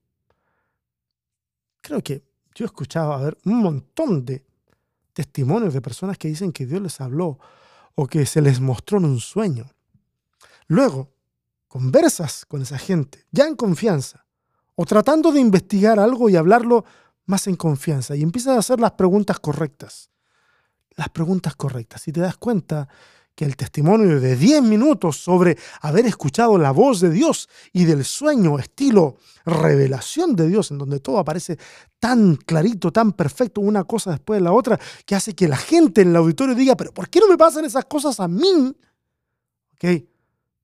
[1.81, 2.22] creo que
[2.55, 4.44] yo he escuchado a ver un montón de
[5.12, 7.38] testimonios de personas que dicen que Dios les habló
[7.94, 9.70] o que se les mostró en un sueño.
[10.66, 11.12] Luego,
[11.68, 14.27] conversas con esa gente, ya en confianza,
[14.74, 16.85] o tratando de investigar algo y hablarlo
[17.26, 20.10] más en confianza, y empiezas a hacer las preguntas correctas.
[20.96, 22.06] Las preguntas correctas.
[22.06, 22.88] Y te das cuenta
[23.34, 28.04] que el testimonio de 10 minutos sobre haber escuchado la voz de Dios y del
[28.04, 31.58] sueño estilo revelación de Dios, en donde todo aparece
[31.98, 36.02] tan clarito, tan perfecto, una cosa después de la otra, que hace que la gente
[36.02, 38.74] en el auditorio diga, pero ¿por qué no me pasan esas cosas a mí?
[39.72, 39.80] ¿Ok?
[39.80, 40.08] Te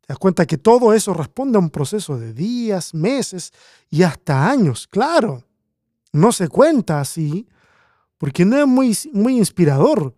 [0.06, 3.52] das cuenta que todo eso responde a un proceso de días, meses
[3.90, 4.86] y hasta años.
[4.86, 5.44] Claro,
[6.12, 7.46] no se cuenta así,
[8.18, 10.14] porque no es muy, muy inspirador,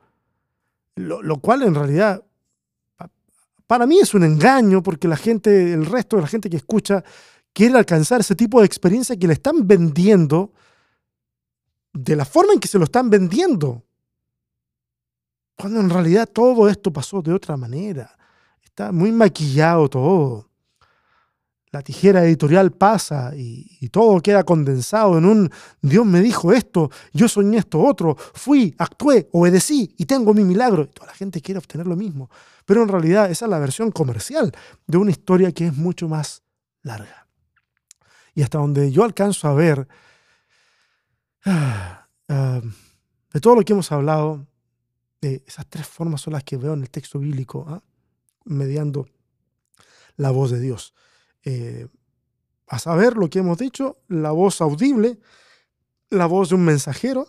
[0.96, 2.24] lo, lo cual en realidad
[3.66, 7.02] para mí es un engaño porque la gente, el resto de la gente que escucha,
[7.54, 10.52] quiere alcanzar ese tipo de experiencia que le están vendiendo
[11.94, 13.82] de la forma en que se lo están vendiendo.
[15.56, 18.14] Cuando en realidad todo esto pasó de otra manera.
[18.62, 20.51] Está muy maquillado todo
[21.72, 27.28] la tijera editorial pasa y, todo queda condensado en un Dios me dijo esto, yo
[27.28, 30.84] soñé esto otro, fui, actué, obedecí y tengo mi milagro.
[30.84, 32.30] Y toda la gente quiere obtener lo mismo.
[32.64, 34.52] Pero en realidad esa es la versión comercial
[34.86, 36.42] de una historia que es mucho más
[36.82, 37.26] larga.
[38.34, 39.88] Y hasta donde yo alcanzo a ver,
[41.44, 44.46] ah, de todo lo que hemos hablado,
[45.20, 47.82] de esas tres formas son las que veo en el texto bíblico, ¿ah?
[48.44, 49.06] mediando
[50.16, 50.94] la voz de Dios.
[51.44, 51.88] Eh,
[52.68, 55.18] a saber lo que hemos dicho, la voz audible,
[56.10, 57.26] la voz de un mensajero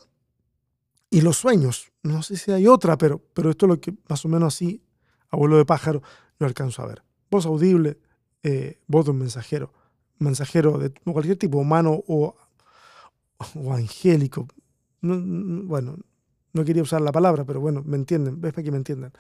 [1.10, 1.92] y los sueños.
[2.02, 4.84] No sé si hay otra, pero, pero esto es lo que más o menos así,
[5.30, 6.02] abuelo de pájaro,
[6.40, 7.04] yo alcanzo a ver.
[7.30, 8.00] Voz audible,
[8.44, 9.74] eh, voz de un mensajero.
[10.18, 12.36] Mensajero de cualquier tipo, humano o,
[13.56, 14.48] o angélico.
[15.02, 15.98] bueno,
[16.54, 19.12] no quería usar la palabra, pero bueno, me entienden, ves para que me entiendan.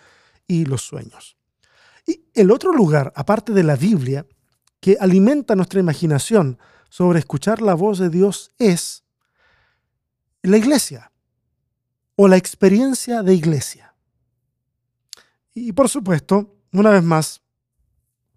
[0.48, 1.36] Y los sueños.
[2.06, 4.26] Y el otro lugar, aparte de la Biblia,
[4.84, 9.06] que alimenta nuestra imaginación sobre escuchar la voz de Dios es
[10.42, 11.10] la iglesia
[12.18, 13.96] o la experiencia de iglesia.
[15.54, 17.42] Y por supuesto, una vez más,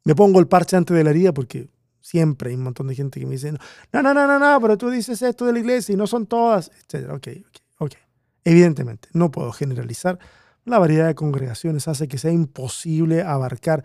[0.05, 1.69] me pongo el parche antes de la herida porque
[2.01, 4.79] siempre hay un montón de gente que me dice, no, no, no, no, no, pero
[4.79, 7.11] tú dices esto de la iglesia y no son todas, etc.
[7.11, 7.93] Ok, ok, ok.
[8.45, 10.21] Evidentemente, no puedo generalizar.
[10.65, 13.83] La variedad de congregaciones hace que sea imposible abarcar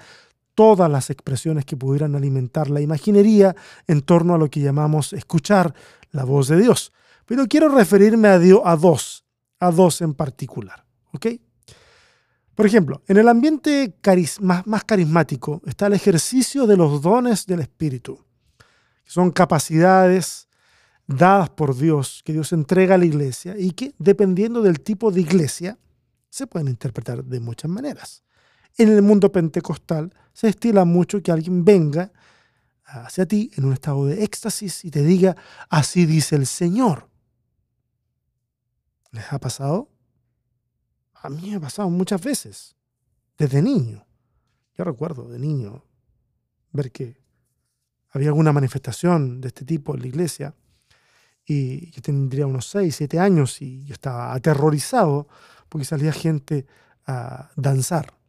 [0.62, 3.56] todas las expresiones que pudieran alimentar la imaginería
[3.88, 5.74] en torno a lo que llamamos escuchar
[6.12, 6.94] la voz de Dios.
[7.26, 9.26] Pero quiero referirme a, Dios, a dos,
[9.60, 10.86] a dos en particular.
[11.14, 11.26] ¿ok?
[12.54, 13.96] Por ejemplo, en el ambiente
[14.40, 18.24] más carismático está el ejercicio de los dones del Espíritu,
[19.04, 20.48] que son capacidades
[21.08, 25.22] dadas por Dios, que Dios entrega a la iglesia y que, dependiendo del tipo de
[25.22, 25.80] iglesia,
[26.30, 28.24] se pueden interpretar de muchas maneras.
[28.78, 32.12] En el mundo pentecostal se estila mucho que alguien venga
[32.86, 35.36] hacia ti en un estado de éxtasis y te diga,
[35.70, 37.10] así dice el Señor.
[39.12, 39.90] ¿Les ha pasado?
[41.14, 42.76] A mí me ha pasado muchas veces,
[43.38, 44.06] desde niño.
[44.78, 45.86] Yo recuerdo de niño
[46.72, 47.22] ver que
[48.10, 50.56] había alguna manifestación de este tipo en la iglesia
[51.46, 55.28] y yo tendría unos 6, 7 años y yo estaba aterrorizado
[55.70, 56.66] porque salía gente
[57.06, 58.21] a danzar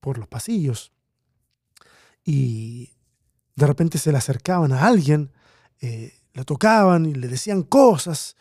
[0.00, 0.92] por los pasillos
[2.26, 2.90] y
[3.54, 5.32] de repente se le acercaban a alguien,
[5.80, 8.36] eh, lo tocaban y le decían cosas.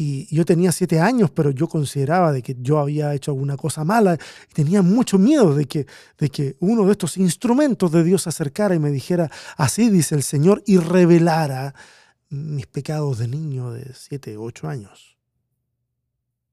[0.00, 3.84] Y yo tenía siete años, pero yo consideraba de que yo había hecho alguna cosa
[3.84, 4.14] mala
[4.48, 5.86] y tenía mucho miedo de que,
[6.18, 10.14] de que uno de estos instrumentos de Dios se acercara y me dijera, así dice
[10.14, 11.74] el Señor, y revelara
[12.30, 15.18] mis pecados de niño de siete, ocho años.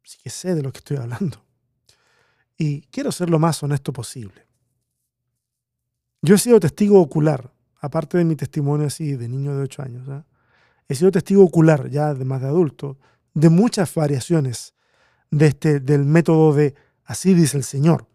[0.04, 1.45] Así que sé de lo que estoy hablando.
[2.58, 4.46] Y quiero ser lo más honesto posible.
[6.22, 10.10] Yo he sido testigo ocular, aparte de mi testimonio así de niño de 8 años,
[10.10, 10.26] ¿ah?
[10.88, 12.98] he sido testigo ocular ya de más de adulto,
[13.34, 14.74] de muchas variaciones
[15.30, 18.08] de este, del método de así dice el Señor.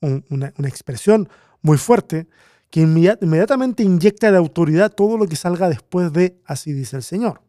[0.00, 1.28] una, expresión
[1.62, 2.26] muy fuerte
[2.70, 7.42] que inmediatamente inyecta de autoridad todo lo que salga después de así dice el Señor.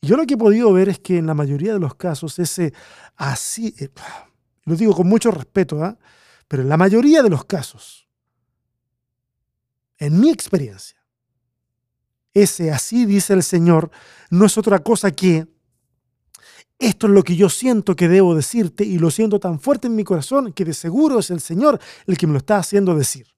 [0.00, 2.72] Yo lo que he podido ver es que en la mayoría de los casos ese
[3.16, 3.88] así, eh,
[4.64, 5.98] lo digo con mucho respeto, ¿ah?
[6.48, 8.08] pero en la mayoría de los casos,
[9.98, 11.02] en mi experiencia,
[12.34, 13.90] ese así dice el Señor
[14.30, 15.46] no es otra cosa que
[16.78, 19.94] esto es lo que yo siento que debo decirte y lo siento tan fuerte en
[19.94, 23.28] mi corazón que de seguro es el Señor el que me lo está haciendo decir.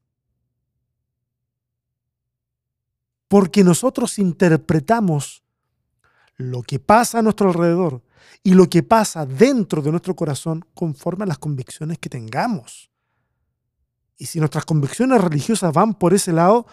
[3.29, 5.43] Porque nosotros interpretamos
[6.37, 8.03] lo que pasa a nuestro alrededor
[8.43, 12.91] y lo que pasa dentro de nuestro corazón conforme a las convicciones que tengamos.
[14.17, 16.67] Y si nuestras convicciones religiosas van por ese lado,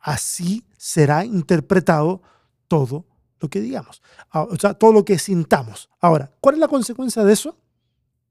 [0.00, 2.22] así será interpretado
[2.66, 3.06] todo
[3.40, 5.88] lo que digamos, ah, o sea, todo lo que sintamos.
[6.00, 7.56] Ahora, ¿cuál es la consecuencia de eso?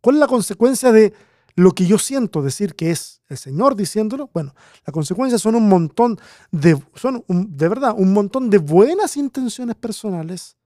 [0.02, 1.14] ¿Cuál es la consecuencia de
[1.56, 4.30] lo que yo siento decir que es el Señor diciéndolo?
[4.34, 4.54] Bueno,
[4.86, 6.20] la consecuencia son un montón
[6.52, 10.57] de, son de verdad, un montón de buenas intenciones personales,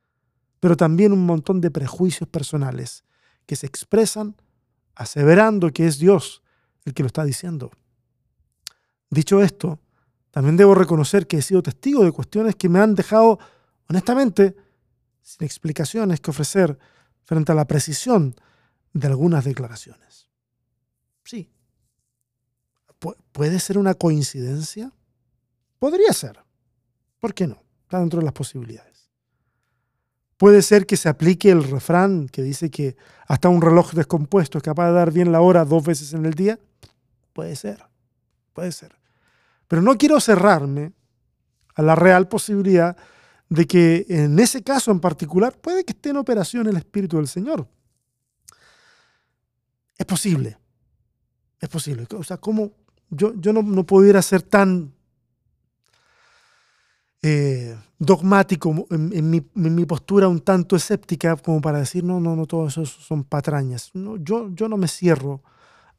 [0.62, 3.04] pero también un montón de prejuicios personales
[3.46, 4.38] que se expresan
[4.96, 6.44] aseverando que es Dios
[6.86, 7.72] el que lo está diciendo.
[9.10, 9.80] Dicho esto,
[10.30, 13.40] también debo reconocer que he sido testigo de cuestiones que me han dejado,
[13.90, 14.56] honestamente,
[15.22, 16.78] sin explicaciones que ofrecer
[17.24, 18.36] frente a la precisión
[18.94, 20.30] de algunas declaraciones.
[21.24, 21.50] Sí.
[23.32, 24.94] ¿Puede ser una coincidencia?
[25.80, 26.40] Podría ser.
[27.20, 27.64] ¿Por qué no?
[27.84, 28.91] Está dentro de las posibilidades.
[30.42, 32.96] Puede ser que se aplique el refrán que dice que
[33.28, 36.34] hasta un reloj descompuesto es capaz de dar bien la hora dos veces en el
[36.34, 36.58] día.
[37.32, 37.86] Puede ser.
[38.52, 38.92] Puede ser.
[39.68, 40.94] Pero no quiero cerrarme
[41.76, 42.98] a la real posibilidad
[43.50, 47.28] de que en ese caso en particular puede que esté en operación el Espíritu del
[47.28, 47.68] Señor.
[49.96, 50.58] Es posible.
[51.60, 52.08] Es posible.
[52.18, 52.72] O sea, ¿cómo
[53.12, 54.92] yo, yo no, no pudiera ser tan
[57.24, 62.68] eh, dogmático en, mi, postura un tanto escéptica como para decir, no, no, no, todo
[62.68, 63.92] eso son patrañas.
[63.94, 65.42] No, yo, yo no me cierro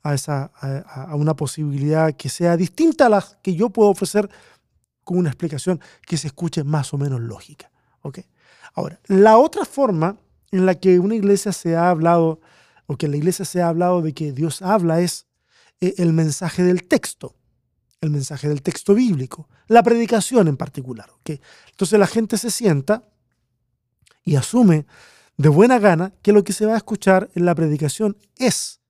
[0.03, 4.29] a, esa, a, una posibilidad que sea distinta a la que yo puedo ofrecer
[5.05, 7.71] con una explicación que se escuche más o menos lógica.
[8.03, 8.25] ¿okay?
[8.75, 10.17] Ahora, la otra forma
[10.51, 12.41] en la que una iglesia se ha hablado,
[12.87, 15.27] o que la iglesia se ha hablado de que Dios habla, es
[15.81, 17.37] eh, el mensaje del texto,
[18.01, 21.11] el mensaje del texto bíblico, la predicación en particular.
[21.21, 21.41] ¿okay?
[21.71, 23.03] Entonces la gente se sienta
[24.25, 24.87] y asume
[25.37, 28.81] de buena gana que lo que se va a escuchar en la predicación es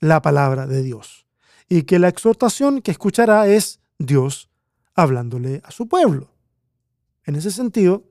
[0.00, 1.26] la palabra de Dios.
[1.68, 4.50] Y que la exhortación que escuchará es Dios
[4.94, 6.34] hablándole a su pueblo.
[7.24, 8.04] En ese sentido,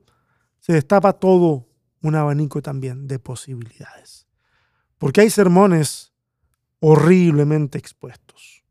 [0.58, 1.68] se destapa todo
[2.00, 4.26] un abanico también de posibilidades.
[4.98, 6.12] Porque hay sermones
[6.80, 8.64] horriblemente expuestos.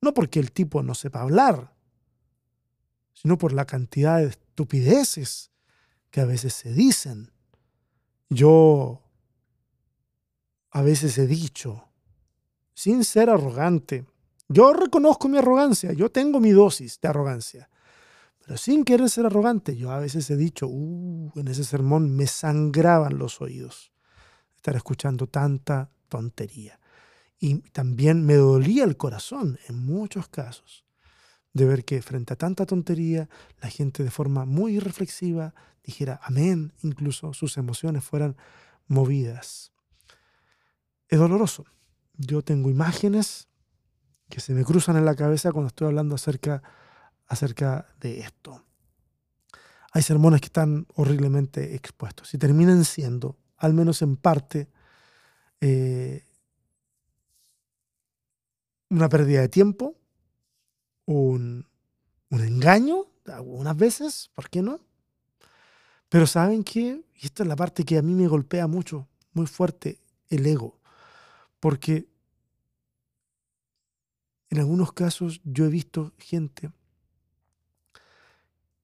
[0.00, 1.73] No porque el tipo no sepa hablar,
[3.24, 5.50] sino por la cantidad de estupideces
[6.10, 7.32] que a veces se dicen.
[8.28, 9.00] Yo
[10.70, 11.88] a veces he dicho,
[12.74, 14.04] sin ser arrogante.
[14.46, 17.70] Yo reconozco mi arrogancia, yo tengo mi dosis de arrogancia,
[18.44, 22.26] pero sin querer ser arrogante, yo a veces he dicho, uh, en ese sermón me
[22.26, 23.90] sangraban los oídos
[24.54, 26.78] estar escuchando tanta tontería.
[27.38, 30.84] Y también me dolía el corazón en muchos casos
[31.54, 33.28] de ver que frente a tanta tontería,
[33.62, 38.36] la gente de forma muy reflexiva dijera amén, incluso sus emociones fueran
[38.88, 39.72] movidas.
[41.08, 41.64] Es doloroso,
[42.16, 43.48] yo tengo imágenes
[44.28, 46.62] que se me cruzan en la cabeza cuando estoy hablando acerca,
[47.26, 48.64] acerca de esto.
[49.92, 54.68] Hay sermones que están horriblemente expuestos y terminan siendo, al menos en parte,
[55.60, 56.24] eh,
[58.90, 59.94] una pérdida de tiempo,
[61.06, 61.66] un,
[62.30, 64.80] un engaño, algunas veces, ¿por qué no?
[66.08, 69.46] Pero saben que, y esta es la parte que a mí me golpea mucho, muy
[69.46, 70.78] fuerte, el ego.
[71.60, 72.06] Porque
[74.50, 76.70] en algunos casos yo he visto gente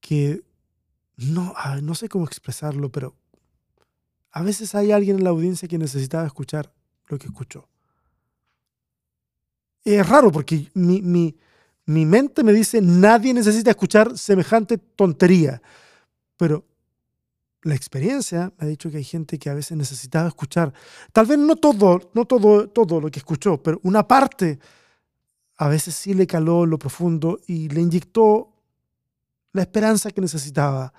[0.01, 0.43] que
[1.17, 3.15] no, no sé cómo expresarlo, pero
[4.33, 6.73] a veces hay alguien en la audiencia que necesitaba escuchar
[7.07, 7.69] lo que escuchó.
[9.85, 11.37] Es raro porque mi, mi,
[11.91, 15.61] mi mente me dice, nadie necesita escuchar semejante tontería.
[16.37, 16.65] Pero
[17.63, 20.73] la experiencia me ha dicho que hay gente que a veces necesitaba escuchar,
[21.13, 24.61] tal vez no todo, no todo, todo lo que escuchó, pero una parte
[25.57, 28.53] a veces sí le caló lo profundo y le inyectó
[29.53, 30.93] la esperanza que necesitaba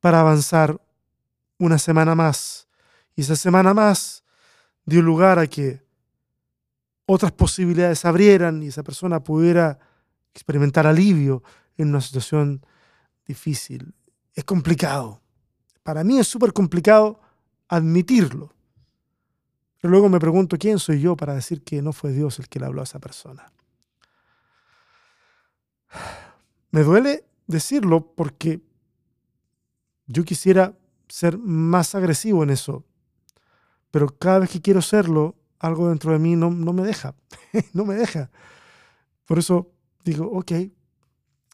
[0.00, 0.80] para avanzar
[1.58, 2.66] una semana más.
[3.14, 4.24] Y esa semana más
[4.86, 5.82] dio lugar a que
[7.04, 9.78] otras posibilidades abrieran y esa persona pudiera
[10.38, 11.42] experimentar alivio
[11.76, 12.64] en una situación
[13.26, 13.92] difícil.
[14.34, 15.20] Es complicado,
[15.82, 17.20] para mí es súper complicado
[17.68, 18.54] admitirlo.
[19.80, 22.60] Pero luego me pregunto, ¿quién soy yo para decir que no fue Dios el que
[22.60, 23.52] le habló a esa persona?
[26.70, 28.60] Me duele decirlo porque
[30.06, 30.76] yo quisiera
[31.08, 32.84] ser más agresivo en eso.
[33.90, 37.14] pero cada vez que quiero serlo, algo dentro de mí no, no me deja,
[37.72, 38.30] no me deja.
[39.24, 39.72] Por eso
[40.08, 40.52] digo, ok,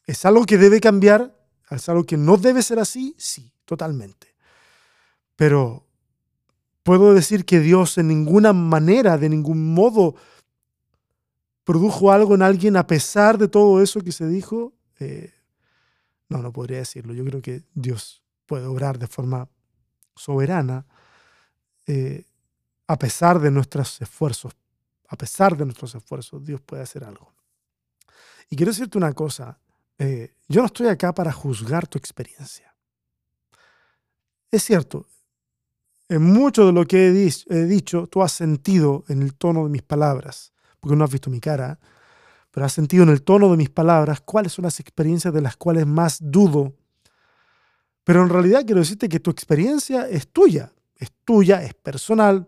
[0.05, 1.35] ¿es algo que debe cambiar?
[1.69, 3.15] ¿Es algo que no debe ser así?
[3.17, 4.35] Sí, totalmente.
[5.35, 5.85] Pero
[6.83, 10.15] puedo decir que Dios en ninguna manera, de ningún modo,
[11.63, 14.73] produjo algo en alguien a pesar de todo eso que se dijo.
[14.99, 15.33] Eh,
[16.29, 17.13] no, no podría decirlo.
[17.13, 19.49] Yo creo que Dios puede obrar de forma
[20.15, 20.85] soberana
[21.87, 22.23] eh,
[22.87, 24.53] a pesar de nuestros esfuerzos.
[25.07, 27.34] A pesar de nuestros esfuerzos, Dios puede hacer algo.
[28.49, 29.59] Y quiero decirte una cosa.
[29.97, 32.75] Eh, yo no estoy acá para juzgar tu experiencia.
[34.51, 35.07] Es cierto,
[36.07, 39.81] en mucho de lo que he, dicho, tú has sentido en el tono de mis
[39.81, 41.79] palabras, porque no has visto mi cara,
[42.51, 45.57] pero has sentido en el tono de mis palabras cuáles son las experiencias de las
[45.57, 46.75] cuales más dudo.
[48.03, 52.47] Pero en realidad quiero decirte que tu experiencia es tuya, es tuya, es personal.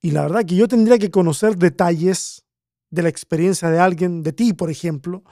[0.00, 2.44] Y la verdad que yo tendría que conocer detalles
[2.90, 5.22] de la experiencia de alguien, de ti, por ejemplo,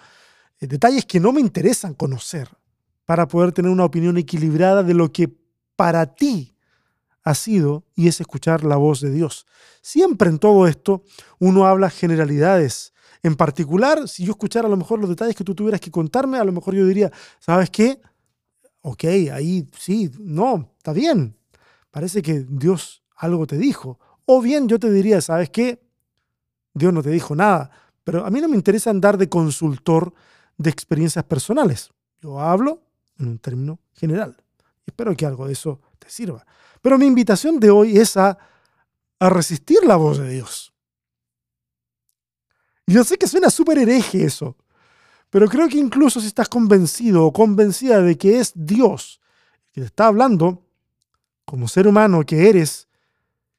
[0.60, 2.48] eh, detalles que no me interesan conocer
[3.04, 5.30] para poder tener una opinión equilibrada de lo que
[5.76, 6.54] para ti
[7.22, 9.46] ha sido y es escuchar la voz de Dios.
[9.82, 11.02] Siempre en todo esto
[11.38, 12.92] uno habla generalidades.
[13.22, 16.38] En particular, si yo escuchara a lo mejor los detalles que tú tuvieras que contarme,
[16.38, 18.00] a lo mejor yo diría, ¿sabes qué?
[18.82, 21.36] Ok, ahí sí, no, está bien.
[21.90, 23.98] Parece que Dios algo te dijo.
[24.24, 25.80] O bien yo te diría, ¿sabes qué?
[26.78, 27.70] Dios no te dijo nada.
[28.04, 30.14] Pero a mí no me interesa andar de consultor
[30.56, 31.90] de experiencias personales.
[32.20, 32.82] Yo hablo
[33.18, 34.36] en un término general.
[34.86, 36.46] Espero que algo de eso te sirva.
[36.80, 38.38] Pero mi invitación de hoy es a,
[39.20, 40.72] resistir la voz de Dios.
[42.86, 44.56] Yo sé que suena súper hereje eso,
[45.28, 49.20] pero creo que incluso si estás convencido o convencida de que es Dios
[49.72, 50.64] que te está hablando,
[51.44, 52.88] como ser humano que eres,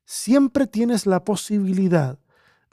[0.05, 2.17] siempre tienes la posibilidad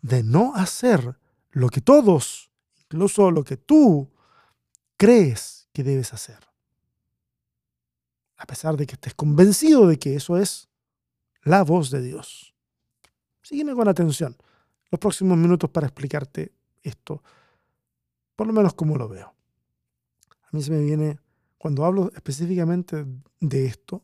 [0.07, 1.18] de no hacer
[1.50, 2.50] lo que todos,
[2.84, 4.11] incluso lo que tú
[4.96, 6.46] crees que debes hacer
[8.36, 10.68] a pesar de que estés convencido de que eso es
[11.42, 12.54] la voz de Dios.
[13.42, 14.36] Sígueme con atención
[14.90, 16.52] los próximos minutos para explicarte
[16.82, 17.22] esto,
[18.34, 19.34] por lo menos como lo veo.
[20.42, 21.18] A mí se me viene,
[21.59, 23.04] cuando hablo específicamente
[23.40, 24.02] de esto,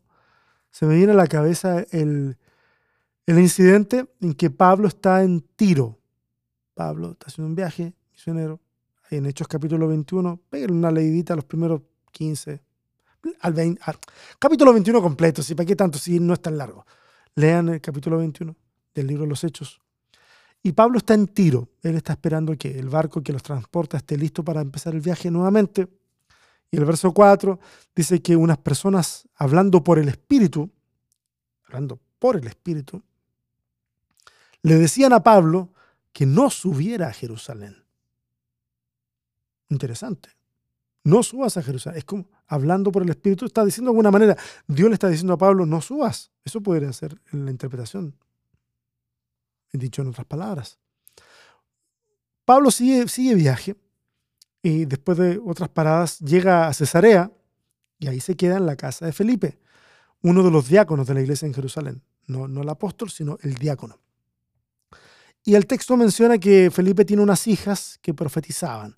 [0.70, 2.38] se me viene a la cabeza el,
[3.26, 5.98] el incidente en que Pablo está en Tiro.
[6.74, 8.60] Pablo está haciendo un viaje misionero.
[9.10, 12.62] En Hechos capítulo 21, pégale una leidita a los primeros 15,
[13.40, 13.78] al,
[14.38, 15.54] capítulo 21 completo, ¿sí?
[15.54, 16.86] ¿para qué tanto si no es tan largo?
[17.34, 18.56] Lean el capítulo 21
[18.94, 19.80] del libro de los Hechos.
[20.62, 24.16] Y Pablo está en Tiro, él está esperando que el barco que los transporta esté
[24.16, 25.88] listo para empezar el viaje nuevamente.
[26.70, 27.60] Y el verso 4
[27.94, 30.70] dice que unas personas hablando por el Espíritu,
[31.66, 33.02] hablando por el Espíritu,
[34.62, 35.70] le decían a Pablo
[36.12, 37.84] que no subiera a Jerusalén.
[39.68, 40.30] Interesante.
[41.04, 41.98] No subas a Jerusalén.
[41.98, 44.36] Es como, hablando por el Espíritu, está diciendo de alguna manera,
[44.66, 46.30] Dios le está diciendo a Pablo, no subas.
[46.44, 48.14] Eso podría ser la interpretación.
[49.72, 50.78] Dicho en otras palabras.
[52.44, 53.76] Pablo sigue, sigue viaje
[54.62, 57.32] y después de otras paradas llega a Cesarea
[57.98, 59.58] y ahí se queda en la casa de Felipe,
[60.22, 62.02] uno de los diáconos de la iglesia en Jerusalén.
[62.26, 63.98] No, no el apóstol, sino el diácono.
[65.44, 68.96] Y el texto menciona que Felipe tiene unas hijas que profetizaban,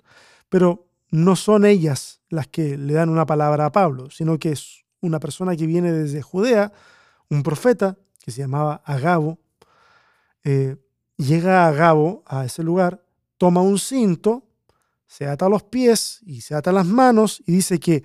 [0.49, 4.85] pero no son ellas las que le dan una palabra a Pablo, sino que es
[5.01, 6.71] una persona que viene desde Judea,
[7.29, 9.39] un profeta que se llamaba Agabo,
[10.43, 10.77] eh,
[11.17, 13.03] llega a Agabo a ese lugar,
[13.37, 14.43] toma un cinto,
[15.07, 18.03] se ata los pies y se ata las manos y dice que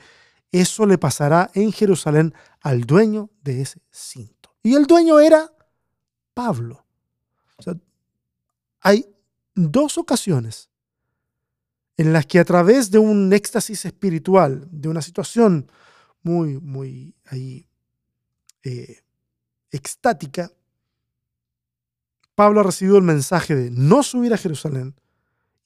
[0.52, 4.54] eso le pasará en Jerusalén al dueño de ese cinto.
[4.62, 5.50] Y el dueño era
[6.34, 6.84] Pablo.
[8.80, 9.06] Hay
[9.54, 10.70] dos ocasiones
[11.96, 15.70] en las que a través de un éxtasis espiritual, de una situación
[16.22, 17.66] muy, muy ahí
[18.62, 19.02] eh,
[19.70, 20.50] extática,
[22.34, 24.94] Pablo ha recibido el mensaje de no subir a Jerusalén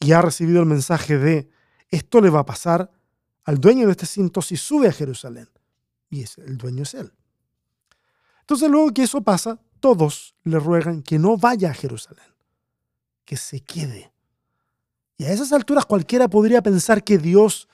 [0.01, 1.49] y ha recibido el mensaje de
[1.89, 2.91] esto le va a pasar
[3.45, 5.49] al dueño de este cinto si sube a Jerusalén.
[6.11, 7.12] Y el dueño es él.
[8.41, 12.34] Entonces luego que eso pasa, todos le ruegan que no vaya a Jerusalén,
[13.25, 14.12] que se quede.
[15.16, 17.68] Y a esas alturas cualquiera podría pensar que Dios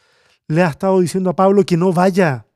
[0.46, 2.46] le ha estado diciendo a Pablo que no vaya,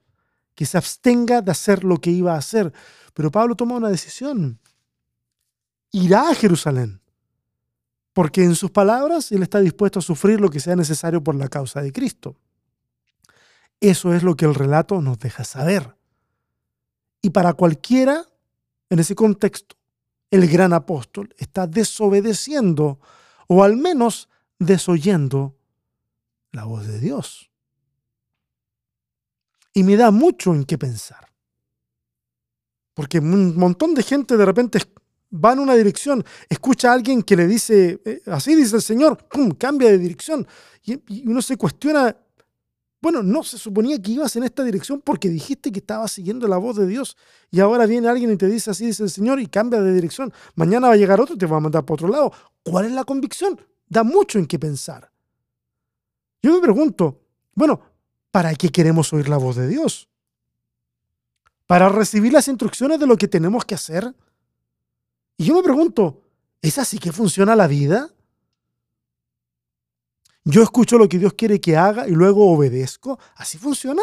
[0.55, 2.73] que se abstenga de hacer lo que iba a hacer.
[3.15, 4.59] Pero Pablo toma una decisión.
[5.93, 7.01] Irá a Jerusalén.
[8.13, 11.49] Porque en sus palabras él está dispuesto a sufrir lo que sea necesario por la
[11.49, 12.37] causa de Cristo.
[13.81, 15.97] Eso es lo que el relato nos deja saber.
[17.21, 18.25] Y para cualquiera,
[18.89, 19.77] en ese contexto,
[20.35, 22.99] el gran apóstol está desobedeciendo
[23.47, 24.29] o al menos
[24.59, 25.57] desoyendo
[26.51, 27.51] la voz de Dios.
[29.73, 31.33] Y me da mucho en qué pensar.
[32.95, 34.81] Porque un montón de gente de repente
[35.33, 39.29] va en una dirección, escucha a alguien que le dice, eh, así dice el Señor,
[39.57, 40.47] cambia de dirección.
[40.85, 42.17] Y, uno se cuestiona,
[43.05, 46.57] bueno, no se suponía que ibas en esta dirección porque dijiste que estabas siguiendo la
[46.57, 47.19] voz de Dios
[47.51, 50.33] y ahora viene alguien y te dice, así dice el Señor, y cambia de dirección.
[50.55, 52.33] Mañana va a llegar otro y te va a mandar para otro lado.
[52.63, 53.61] ¿Cuál es la convicción?
[53.87, 55.13] Da mucho en qué pensar.
[56.43, 57.21] Yo me pregunto,
[57.55, 57.79] bueno,
[58.31, 60.09] ¿para qué queremos oír la voz de Dios?
[61.67, 64.15] ¿Para recibir las instrucciones de lo que tenemos que hacer?
[65.37, 66.23] Y yo me pregunto,
[66.63, 68.14] ¿es así que funciona la vida?
[70.45, 73.19] Yo escucho lo que Dios quiere que haga y luego obedezco.
[73.37, 74.03] ¿Así funciona?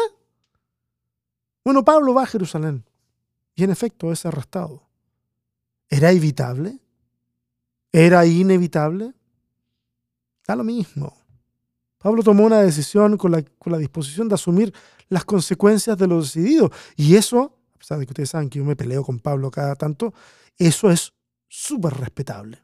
[1.64, 2.84] Bueno, Pablo va a Jerusalén
[3.54, 4.82] y en efecto es arrestado.
[5.88, 6.80] ¿Era evitable?
[7.92, 9.12] ¿Era inevitable?
[10.46, 11.16] Da lo mismo.
[11.98, 14.74] Pablo tomó una decisión con la, con la disposición de asumir
[15.08, 16.72] las consecuencias de lo decidido.
[16.96, 19.76] Y eso, a pesar de que ustedes saben que yo me peleo con Pablo cada
[19.76, 20.12] tanto,
[20.58, 21.12] eso es
[21.46, 22.58] súper respetable.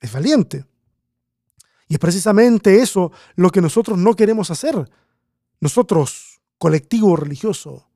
[0.00, 0.64] Es valiente.
[1.90, 4.88] Y es precisamente eso lo que nosotros no queremos hacer.
[5.60, 7.86] Nosotros, colectivo religioso,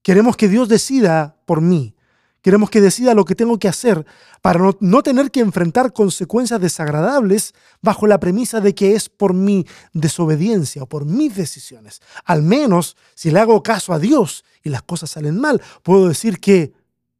[0.00, 1.94] queremos que Dios decida por mí.
[2.40, 4.06] Queremos que decida lo que tengo que hacer
[4.40, 7.52] para no, tener que enfrentar consecuencias desagradables
[7.82, 12.00] bajo la premisa de que es por mi desobediencia o por mis decisiones.
[12.24, 16.40] Al menos si le hago caso a Dios y las cosas salen mal, puedo decir
[16.40, 16.72] que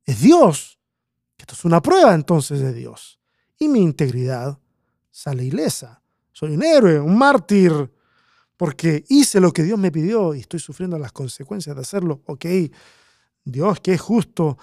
[0.07, 0.79] es Dios
[1.39, 3.19] esto es una prueba entonces de Dios.
[3.59, 4.59] Y mi integridad
[5.19, 6.01] sale ilesa.
[6.33, 7.93] Soy un héroe, un mártir,
[8.57, 12.23] porque hice lo que Dios me pidió y estoy sufriendo las consecuencias de hacerlo.
[12.27, 12.47] Ok,
[13.45, 14.59] Dios que es justo,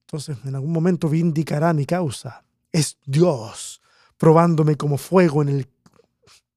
[0.00, 2.44] entonces en algún momento vindicará mi causa.
[2.70, 3.80] Es Dios
[4.18, 5.66] probándome como fuego en el,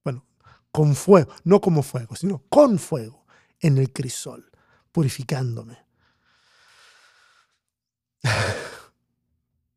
[0.04, 0.26] bueno,
[0.70, 3.24] con fuego, no como fuego, sino con fuego
[3.60, 4.50] en el crisol,
[4.92, 5.78] purificándome.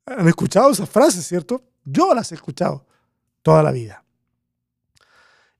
[0.07, 1.63] Han escuchado esas frases, ¿cierto?
[1.85, 2.90] Yo las he escuchado
[3.41, 4.03] toda la vida.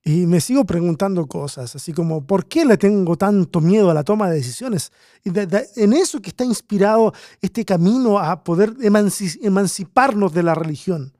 [0.04, 4.04] Y me sigo preguntando cosas, así como, ¿por qué le tengo tanto miedo a la
[4.04, 4.92] toma de decisiones?
[5.24, 11.16] Y en eso que está inspirado este camino a poder emanciparnos de la religión.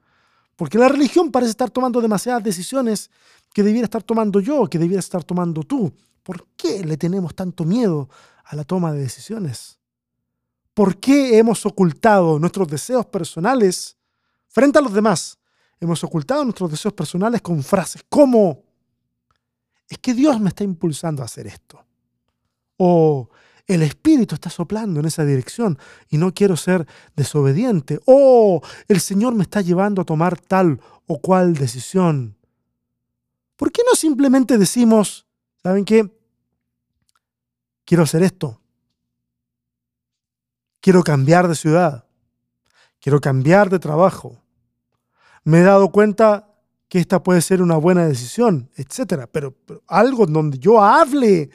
[0.56, 3.12] Porque la religión parece estar tomando demasiadas decisiones
[3.54, 5.94] que debiera estar tomando yo, que debiera estar tomando tú.
[6.24, 8.10] ¿Por qué le tenemos tanto miedo
[8.46, 9.78] a la toma de decisiones?
[10.74, 13.98] ¿Por qué hemos ocultado nuestros deseos personales
[14.48, 15.38] frente a los demás?
[15.82, 18.64] Hemos ocultado nuestros deseos personales con frases como,
[19.90, 21.84] es que Dios me está impulsando a hacer esto.
[22.78, 23.30] O
[23.68, 25.78] el Espíritu está soplando en esa dirección
[26.08, 28.00] y no quiero ser desobediente.
[28.06, 32.38] O el Señor me está llevando a tomar tal o cual decisión.
[33.58, 35.28] ¿Por qué no simplemente decimos,
[35.62, 36.10] ¿saben qué?
[37.84, 38.62] Quiero hacer esto,
[40.82, 42.06] Quiero cambiar de ciudad.
[43.00, 44.42] Quiero cambiar de trabajo.
[45.44, 46.48] Me he dado cuenta
[46.88, 49.28] que esta puede ser una buena decisión, etc.
[49.32, 49.56] Pero,
[49.88, 51.50] algo donde yo hable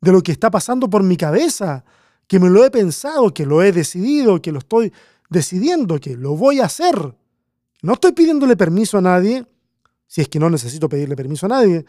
[0.00, 1.84] de lo que está pasando por mi cabeza,
[2.26, 4.92] que me lo he pensado, que lo he decidido, que lo estoy
[5.30, 7.14] decidiendo, que lo voy a hacer.
[7.82, 9.46] No estoy pidiéndole permiso a nadie,
[10.06, 11.84] si es que no necesito pedirle permiso a nadie,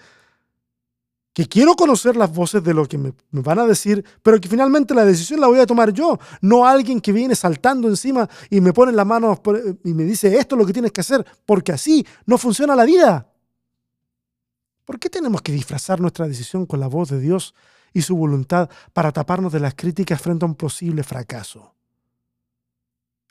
[1.37, 4.95] que quiero conocer las voces de lo que me, van a decir, pero que finalmente
[4.95, 8.73] la decisión la voy a tomar yo, no alguien que viene saltando encima y me
[8.73, 9.37] pone las manos
[9.83, 12.85] y me dice esto es lo que tienes que hacer, porque así no funciona la
[12.85, 13.31] vida.
[14.83, 17.53] ¿Por qué tenemos que disfrazar nuestra decisión con la voz de Dios
[17.93, 21.75] y su voluntad para taparnos de las críticas frente a un posible fracaso?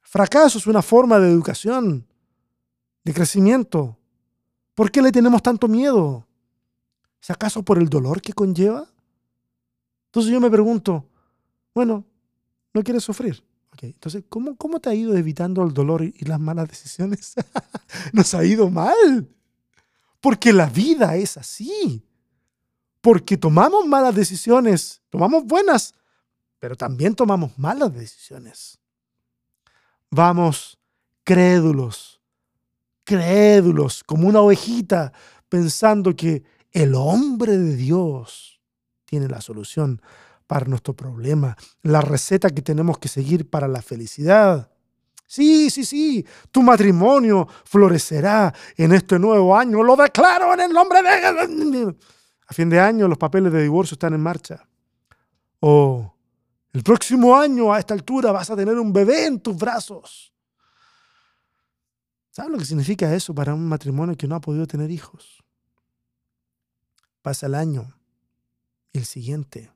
[0.00, 2.06] Fracaso es una forma de educación,
[3.02, 3.98] de crecimiento.
[4.76, 6.25] ¿Por qué le tenemos tanto miedo?
[7.22, 8.88] ¿Es acaso por el dolor que conlleva?
[10.06, 11.04] Entonces yo me pregunto,
[11.74, 12.04] bueno,
[12.72, 13.44] no quieres sufrir.
[13.80, 17.34] entonces, ¿cómo, ¿cómo te ha ido evitando el dolor y, las malas decisiones?
[18.12, 19.28] Nos ha ido mal.
[20.20, 22.02] Porque la vida es así.
[23.00, 25.94] Porque tomamos malas decisiones, tomamos buenas,
[26.58, 28.78] pero también tomamos malas decisiones.
[30.10, 30.78] Vamos
[31.26, 32.20] crédulos,
[33.04, 35.12] crédulos, como una ovejita,
[35.48, 36.44] pensando que
[36.76, 38.60] el hombre de Dios
[39.06, 40.02] tiene la solución
[40.46, 44.70] para nuestro problema, la receta que tenemos que seguir para la felicidad.
[45.26, 49.82] Sí, sí, sí, tu matrimonio florecerá en este nuevo año.
[49.82, 51.96] Lo declaro en el nombre de...
[52.46, 54.68] A fin de año los papeles de divorcio están en marcha.
[55.60, 56.14] O
[56.74, 60.30] el próximo año a esta altura vas a tener un bebé en tus brazos.
[62.30, 65.42] ¿Sabes lo que significa eso para un matrimonio que no ha podido tener hijos?
[67.26, 67.92] Pasa el año,
[68.92, 69.72] y el siguiente,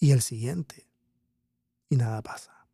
[0.00, 0.84] y el siguiente,
[1.88, 2.66] y nada pasa.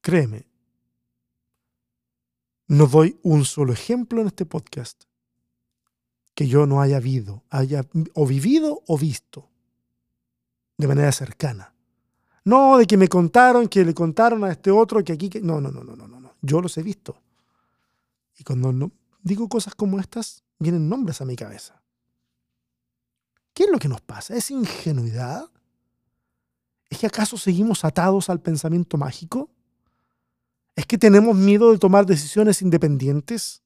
[0.00, 0.46] Créeme,
[2.68, 5.04] no doy un solo ejemplo en este podcast
[6.34, 9.50] que yo no haya vivido, haya o vivido o visto
[10.78, 11.74] de manera cercana.
[12.46, 15.42] No de que me contaron, que le contaron a este otro, que aquí, que...
[15.42, 16.36] No, no, no, no, no, no.
[16.40, 17.20] Yo los he visto.
[18.38, 18.90] Y cuando no,
[19.22, 21.80] digo cosas como estas, vienen nombres a mi cabeza.
[23.54, 24.34] ¿Qué es lo que nos pasa?
[24.34, 25.50] ¿Es ingenuidad?
[26.88, 29.50] ¿Es que acaso seguimos atados al pensamiento mágico?
[30.74, 33.62] ¿Es que tenemos miedo de tomar decisiones independientes?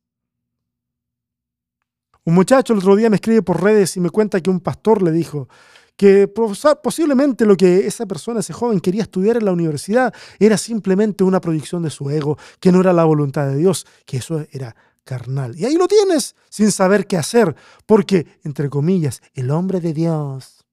[2.25, 5.03] Un muchacho el otro día me escribe por redes y me cuenta que un pastor
[5.03, 5.49] le dijo
[5.97, 11.23] que posiblemente lo que esa persona, ese joven, quería estudiar en la universidad era simplemente
[11.23, 14.75] una proyección de su ego, que no era la voluntad de Dios, que eso era
[15.05, 15.57] carnal.
[15.57, 17.55] Y ahí lo tienes, sin saber qué hacer,
[17.87, 20.65] porque, entre comillas, el hombre de Dios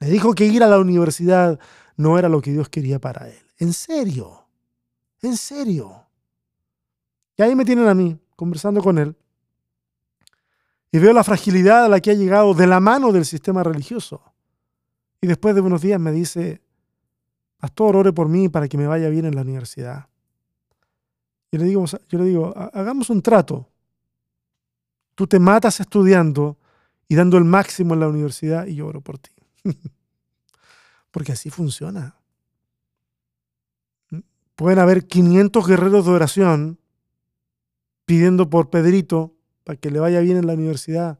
[0.00, 1.58] le dijo que ir a la universidad
[1.96, 3.42] no era lo que Dios quería para él.
[3.58, 4.46] En serio,
[5.20, 6.06] en serio.
[7.36, 9.16] Y ahí me tienen a mí, conversando con él,
[10.90, 14.22] y veo la fragilidad a la que ha llegado de la mano del sistema religioso.
[15.20, 16.62] Y después de unos días me dice,
[17.58, 20.07] pastor, ore por mí para que me vaya bien en la universidad.
[21.50, 23.68] Y le digo, yo le digo, hagamos un trato.
[25.14, 26.58] Tú te matas estudiando
[27.08, 29.30] y dando el máximo en la universidad y yo oro por ti.
[31.10, 32.14] Porque así funciona.
[34.54, 36.78] Pueden haber 500 guerreros de oración
[38.04, 39.34] pidiendo por Pedrito
[39.64, 41.18] para que le vaya bien en la universidad.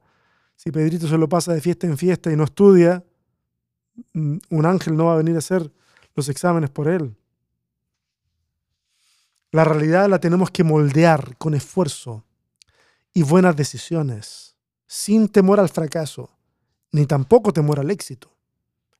[0.57, 3.05] Si Pedrito se lo pasa de fiesta en fiesta y no estudia,
[4.13, 5.71] mm, un ángel no va a venir a hacer
[6.15, 7.15] los exámenes por él.
[9.51, 12.25] La realidad la tenemos que moldear con esfuerzo
[13.15, 16.31] y buenas decisiones, sin temor al fracaso,
[16.93, 18.31] ni tampoco temor al éxito.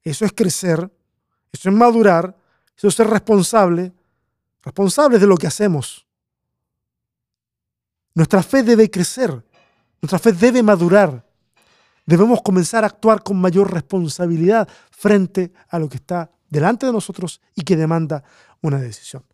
[0.03, 0.91] Eso es crecer,
[1.53, 2.35] eso es madurar,
[2.77, 3.93] eso es ser responsable,
[4.63, 6.07] responsable de lo que hacemos.
[8.15, 9.45] Nuestra fe debe crecer,
[10.01, 11.25] nuestra fe debe madurar.
[12.07, 17.43] Debemos comenzar a actuar con mayor responsabilidad frente a lo que está delante de nosotros
[17.55, 18.25] y que demanda
[18.63, 19.25] una decisión.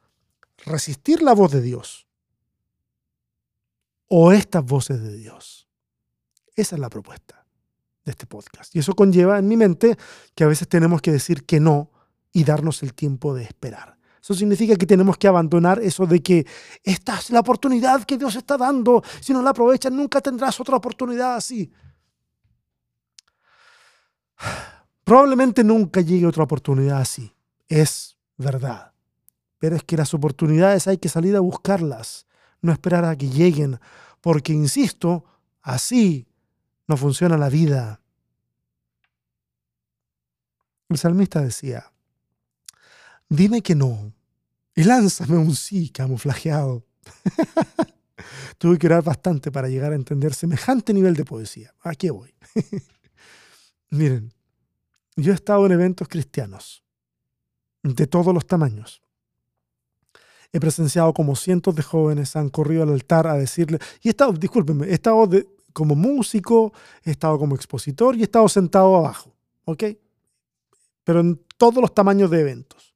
[0.65, 2.07] Resistir la voz de Dios
[4.09, 5.69] o estas voces de Dios.
[6.57, 7.45] Esa es la propuesta
[8.05, 8.75] de este podcast.
[8.77, 9.97] Y eso conlleva en mi mente
[10.35, 11.91] que a veces tenemos que decir que no
[12.33, 13.99] y darnos el tiempo de esperar.
[14.25, 16.47] Eso significa que tenemos que abandonar eso de que
[16.83, 19.03] esta es la oportunidad que Dios está dando.
[19.21, 21.71] Si no la aprovechas, nunca tendrás otra oportunidad así.
[25.05, 27.35] Probablemente nunca llegue otra oportunidad así.
[27.69, 28.94] Es verdad.
[29.73, 32.27] Es que las oportunidades hay que salir a buscarlas,
[32.61, 33.81] no esperar a que lleguen.
[34.21, 35.25] Porque, insisto,
[35.63, 36.27] así
[36.87, 38.01] no funciona la vida.
[40.89, 41.93] El salmista decía,
[43.29, 44.13] dime que no
[44.75, 46.85] y lánzame un sí camuflajeado.
[48.59, 51.75] Tuve que orar bastante para llegar a entender semejante nivel de poesía.
[51.83, 52.35] ¿A qué voy?
[53.91, 54.33] Miren,
[55.17, 56.83] yo he estado en eventos cristianos
[57.83, 59.04] de todos los tamaños.
[60.55, 64.33] He presenciado como cientos de jóvenes han corrido al altar a decirle, y he estado,
[64.35, 65.29] discúlpenme, he estado
[65.73, 69.35] como músico, he estado como expositor y he estado sentado abajo,
[69.65, 69.83] ¿ok?
[71.03, 72.95] Pero en todos los tamaños de eventos.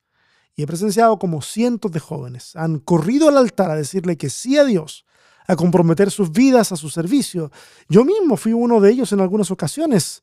[0.55, 4.57] Y he presenciado como cientos de jóvenes han corrido al altar a decirle que sí
[4.57, 5.05] a Dios,
[5.49, 7.51] a comprometer sus vidas a su servicio.
[7.89, 10.23] Yo mismo fui uno de ellos en algunas ocasiones,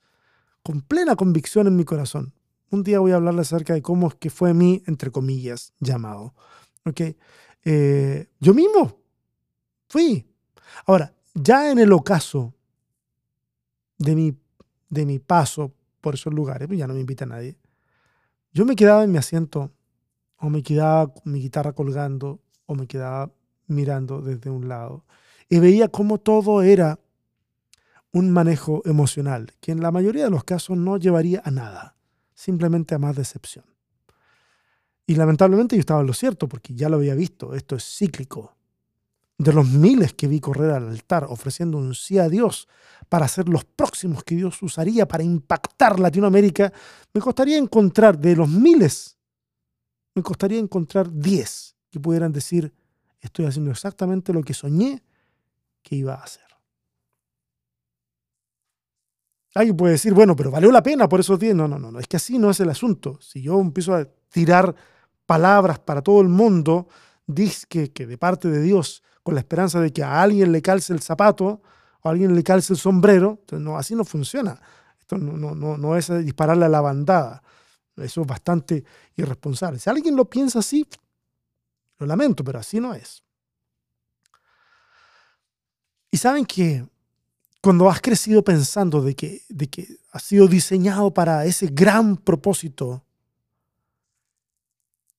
[0.64, 2.34] con plena convicción en mi corazón.
[2.70, 6.34] Un día voy a hablarle acerca de cómo es que fue mi, entre comillas, llamado.
[6.86, 7.18] ¿Okay?
[7.64, 9.00] Eh, yo mismo
[9.88, 10.26] fui.
[10.86, 12.54] Ahora, ya en el ocaso
[13.98, 14.38] de mi,
[14.90, 17.58] de mi paso por esos lugares, pues ya no me invita nadie,
[18.54, 19.72] yo me quedaba en mi asiento
[20.38, 23.32] o me quedaba con mi guitarra colgando, o me quedaba
[23.68, 25.06] mirando desde un lado.
[25.50, 27.00] Y veía cómo todo era
[28.12, 31.96] un manejo emocional, que en la mayoría de los casos no llevaría a nada,
[32.34, 33.66] simplemente a más decepción.
[35.08, 38.56] Y lamentablemente yo estaba en lo cierto, porque ya lo había visto, esto es cíclico.
[39.38, 42.68] De los miles que vi correr al altar ofreciendo un sí a Dios
[43.10, 46.72] para ser los próximos que Dios usaría para impactar Latinoamérica,
[47.14, 49.16] me costaría encontrar de los miles
[50.16, 52.74] me costaría encontrar 10 que pudieran decir,
[53.20, 55.03] estoy haciendo exactamente lo que soñé
[55.84, 56.43] que iba a hacer.
[59.53, 61.56] Alguien puede decir, bueno, pero valió la pena por esos 10.
[61.56, 63.20] No, no, no, no, es que así no es el asunto.
[63.22, 64.76] Si yo empiezo a tirar
[65.26, 66.88] palabras para todo el mundo,
[67.28, 70.94] dice que de parte de Dios, con la esperanza de que a alguien le calce
[70.94, 71.60] el zapato
[72.02, 73.40] o a alguien le calce el sombrero.
[73.42, 74.62] Entonces, no, así no funciona.
[75.00, 77.42] Esto no, no, no, es dispararle a la bandada.
[77.98, 78.84] Eso es bastante
[79.16, 79.80] irresponsable.
[79.80, 80.88] Si alguien lo piensa así,
[81.98, 83.24] lo lamento, pero así no es.
[86.12, 86.86] Y saben que
[87.62, 93.04] cuando has crecido pensando de que, de que has sido diseñado para ese gran propósito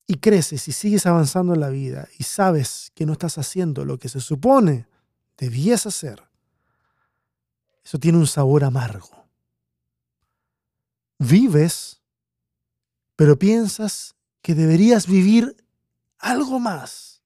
[0.06, 3.98] y creces y sigues avanzando en la vida y sabes que no estás haciendo lo
[3.98, 4.86] que se supone
[5.36, 6.22] debías hacer,
[7.84, 9.28] eso tiene un sabor amargo.
[11.18, 12.00] Vives,
[13.14, 15.56] pero piensas que deberías vivir
[16.18, 17.22] algo más.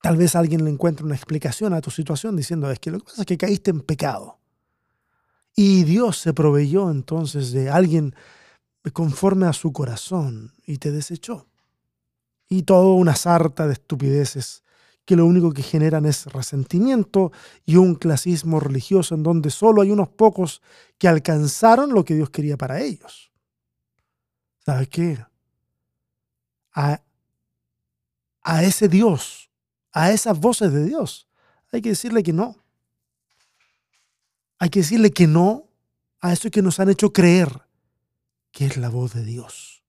[0.00, 3.04] Tal vez alguien le encuentre una explicación a tu situación diciendo, es que lo que
[3.04, 4.38] pasa es que caíste en pecado.
[5.54, 8.14] Y Dios se proveyó entonces de alguien
[8.90, 11.46] conforme a su corazón y te desechó.
[12.48, 14.62] Y toda una sarta de estupideces
[15.04, 17.32] que lo único que generan es resentimiento
[17.64, 20.62] y un clasismo religioso en donde solo hay unos pocos
[20.98, 23.32] que alcanzaron lo que Dios quería para ellos.
[24.64, 25.24] ¿Sabes qué?
[26.74, 27.02] A,
[28.42, 29.42] a ese Dios
[29.92, 31.28] a esas voces de Dios.
[31.70, 32.56] Hay que decirle que no.
[34.58, 35.68] Hay que decirle que no
[36.20, 37.62] a eso que nos han hecho creer
[38.52, 39.82] que es la voz de Dios.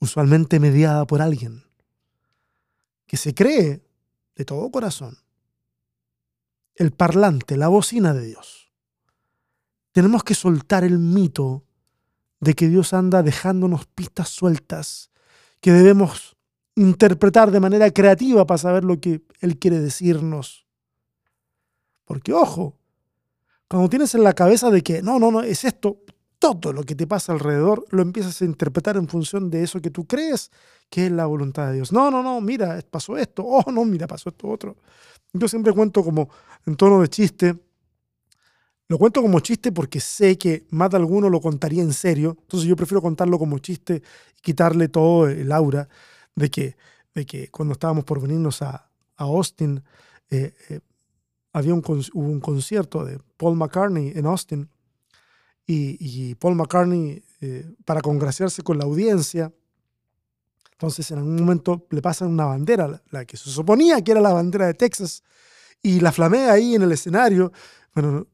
[0.00, 1.64] Usualmente mediada por alguien
[3.06, 3.86] que se cree
[4.34, 5.18] de todo corazón
[6.76, 8.72] el parlante, la bocina de Dios.
[9.92, 11.64] Tenemos que soltar el mito
[12.40, 15.10] de que Dios anda dejándonos pistas sueltas
[15.60, 16.36] que debemos
[16.74, 20.66] interpretar de manera creativa para saber lo que Él quiere decirnos.
[22.04, 22.76] Porque ojo,
[23.68, 26.02] cuando tienes en la cabeza de que no, no, no, es esto,
[26.52, 29.90] todo lo que te pasa alrededor lo empiezas a interpretar en función de eso que
[29.90, 30.50] tú crees
[30.90, 31.92] que es la voluntad de Dios.
[31.92, 34.76] No, no, no, mira, pasó esto, oh, no, mira, pasó esto otro.
[35.32, 36.28] Yo siempre cuento como
[36.66, 37.56] en tono de chiste,
[38.88, 42.68] lo cuento como chiste porque sé que más de alguno lo contaría en serio, entonces
[42.68, 44.02] yo prefiero contarlo como chiste
[44.36, 45.88] y quitarle todo el aura
[46.36, 46.76] de que,
[47.14, 49.82] de que cuando estábamos por venirnos a, Austin,
[50.28, 50.80] eh, eh,
[51.52, 54.68] había un, hubo un concierto de Paul McCartney en Austin
[55.66, 59.52] y, Paul McCartney, eh, para congraciarse con la audiencia,
[60.72, 64.32] entonces en algún momento le pasan una bandera, la que se suponía que era la
[64.32, 65.22] bandera de Texas,
[65.82, 67.52] y la flamea ahí en el escenario.
[67.94, 68.26] Bueno,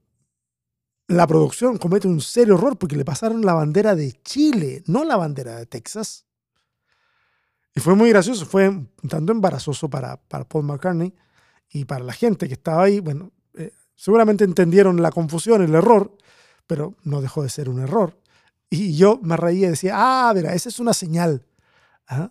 [1.08, 5.16] la producción comete un serio error porque le pasaron la bandera de Chile, no la
[5.16, 6.24] bandera de Texas.
[7.74, 11.12] Y fue muy gracioso, fue un tanto embarazoso para, para Paul McCartney
[11.72, 13.00] y para la gente que estaba ahí.
[13.00, 16.16] Bueno, eh, seguramente entendieron la confusión, el error,
[16.70, 18.16] pero no dejó de ser un error.
[18.70, 21.44] Y yo me reía y decía, ah, mira, esa es una señal.
[22.06, 22.30] ¿ah?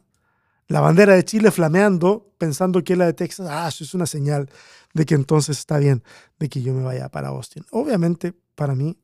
[0.69, 4.05] La bandera de Chile flameando, pensando que es la de Texas, ah, eso es una
[4.05, 4.49] señal
[4.93, 6.05] de que entonces está bien
[6.39, 7.65] de que yo me vaya para Austin.
[7.71, 8.97] Obviamente, para mí,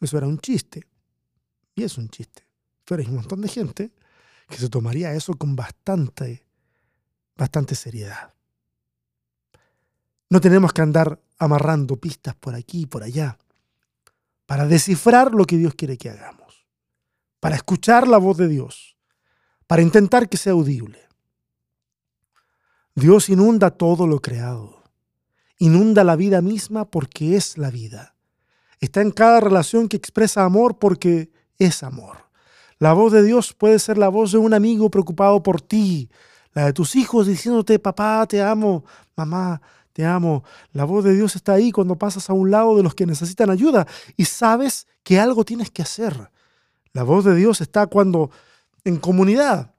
[0.00, 0.88] eso era un chiste.
[1.76, 2.44] Y es un chiste.
[2.84, 3.92] Pero hay un montón de gente
[4.48, 6.44] que se tomaría eso con bastante,
[7.36, 8.34] bastante seriedad.
[10.30, 13.38] No tenemos que andar amarrando pistas por aquí y por allá
[14.46, 16.66] para descifrar lo que Dios quiere que hagamos,
[17.40, 18.96] para escuchar la voz de Dios,
[19.66, 21.00] para intentar que sea audible.
[22.94, 24.84] Dios inunda todo lo creado,
[25.58, 28.14] inunda la vida misma porque es la vida.
[28.80, 32.24] Está en cada relación que expresa amor porque es amor.
[32.78, 36.10] La voz de Dios puede ser la voz de un amigo preocupado por ti,
[36.52, 38.84] la de tus hijos diciéndote, papá, te amo,
[39.16, 39.60] mamá,
[39.94, 40.44] te amo.
[40.72, 43.48] La voz de Dios está ahí cuando pasas a un lado de los que necesitan
[43.48, 43.86] ayuda
[44.16, 46.30] y sabes que algo tienes que hacer.
[46.92, 48.30] La voz de Dios está cuando
[48.84, 49.72] en comunidad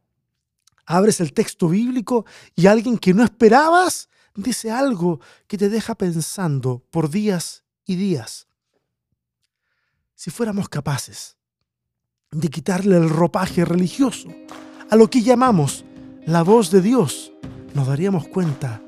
[0.86, 6.82] abres el texto bíblico y alguien que no esperabas dice algo que te deja pensando
[6.92, 8.48] por días y días.
[10.16, 11.36] Si fuéramos capaces
[12.32, 14.30] de quitarle el ropaje religioso
[14.90, 15.84] a lo que llamamos
[16.26, 17.34] la voz de Dios,
[17.74, 18.82] nos daríamos cuenta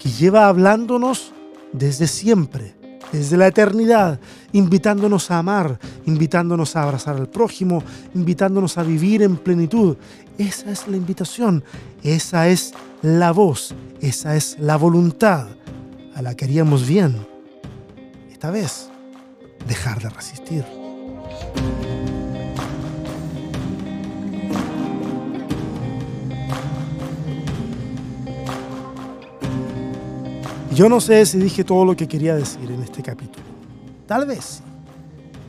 [0.00, 1.32] que lleva hablándonos
[1.72, 2.74] desde siempre,
[3.12, 4.18] desde la eternidad,
[4.52, 7.84] invitándonos a amar, invitándonos a abrazar al prójimo,
[8.14, 9.96] invitándonos a vivir en plenitud.
[10.38, 11.62] Esa es la invitación,
[12.02, 12.72] esa es
[13.02, 15.48] la voz, esa es la voluntad
[16.14, 17.26] a la que haríamos bien.
[18.32, 18.88] Esta vez,
[19.68, 20.64] dejar de resistir.
[30.80, 33.44] Yo no sé si dije todo lo que quería decir en este capítulo.
[34.06, 34.62] Tal vez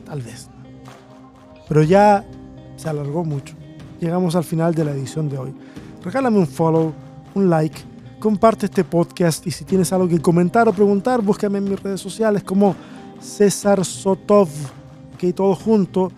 [0.04, 0.50] tal vez
[1.66, 2.22] Pero ya
[2.76, 3.54] se alargó mucho.
[3.98, 5.54] llegamos al final de la edición de hoy.
[6.04, 6.92] Regálame un follow,
[7.34, 7.80] un like,
[8.20, 12.02] comparte este podcast y si tienes algo que comentar o preguntar, búscame en mis redes
[12.02, 12.76] sociales como
[13.18, 14.50] César Sotov,
[15.16, 16.12] que todo junto,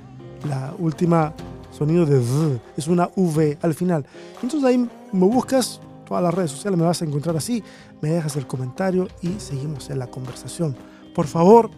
[0.48, 1.32] la última
[1.70, 4.04] sonido de V es una V al final.
[4.42, 4.76] Entonces ahí
[5.12, 7.62] me buscas, todas las redes sociales me vas a encontrar así,
[8.00, 10.76] me dejas el comentario y seguimos en la conversación.
[11.14, 11.70] Por favor,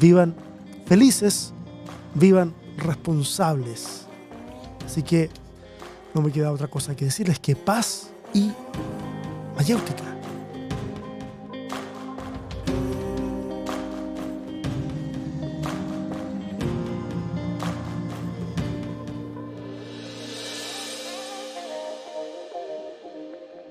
[0.00, 0.34] vivan
[0.86, 1.52] felices,
[2.14, 4.06] vivan responsables.
[4.84, 5.30] Así que
[6.14, 8.50] no me queda otra cosa que decirles que paz y
[9.56, 10.11] mayéutica.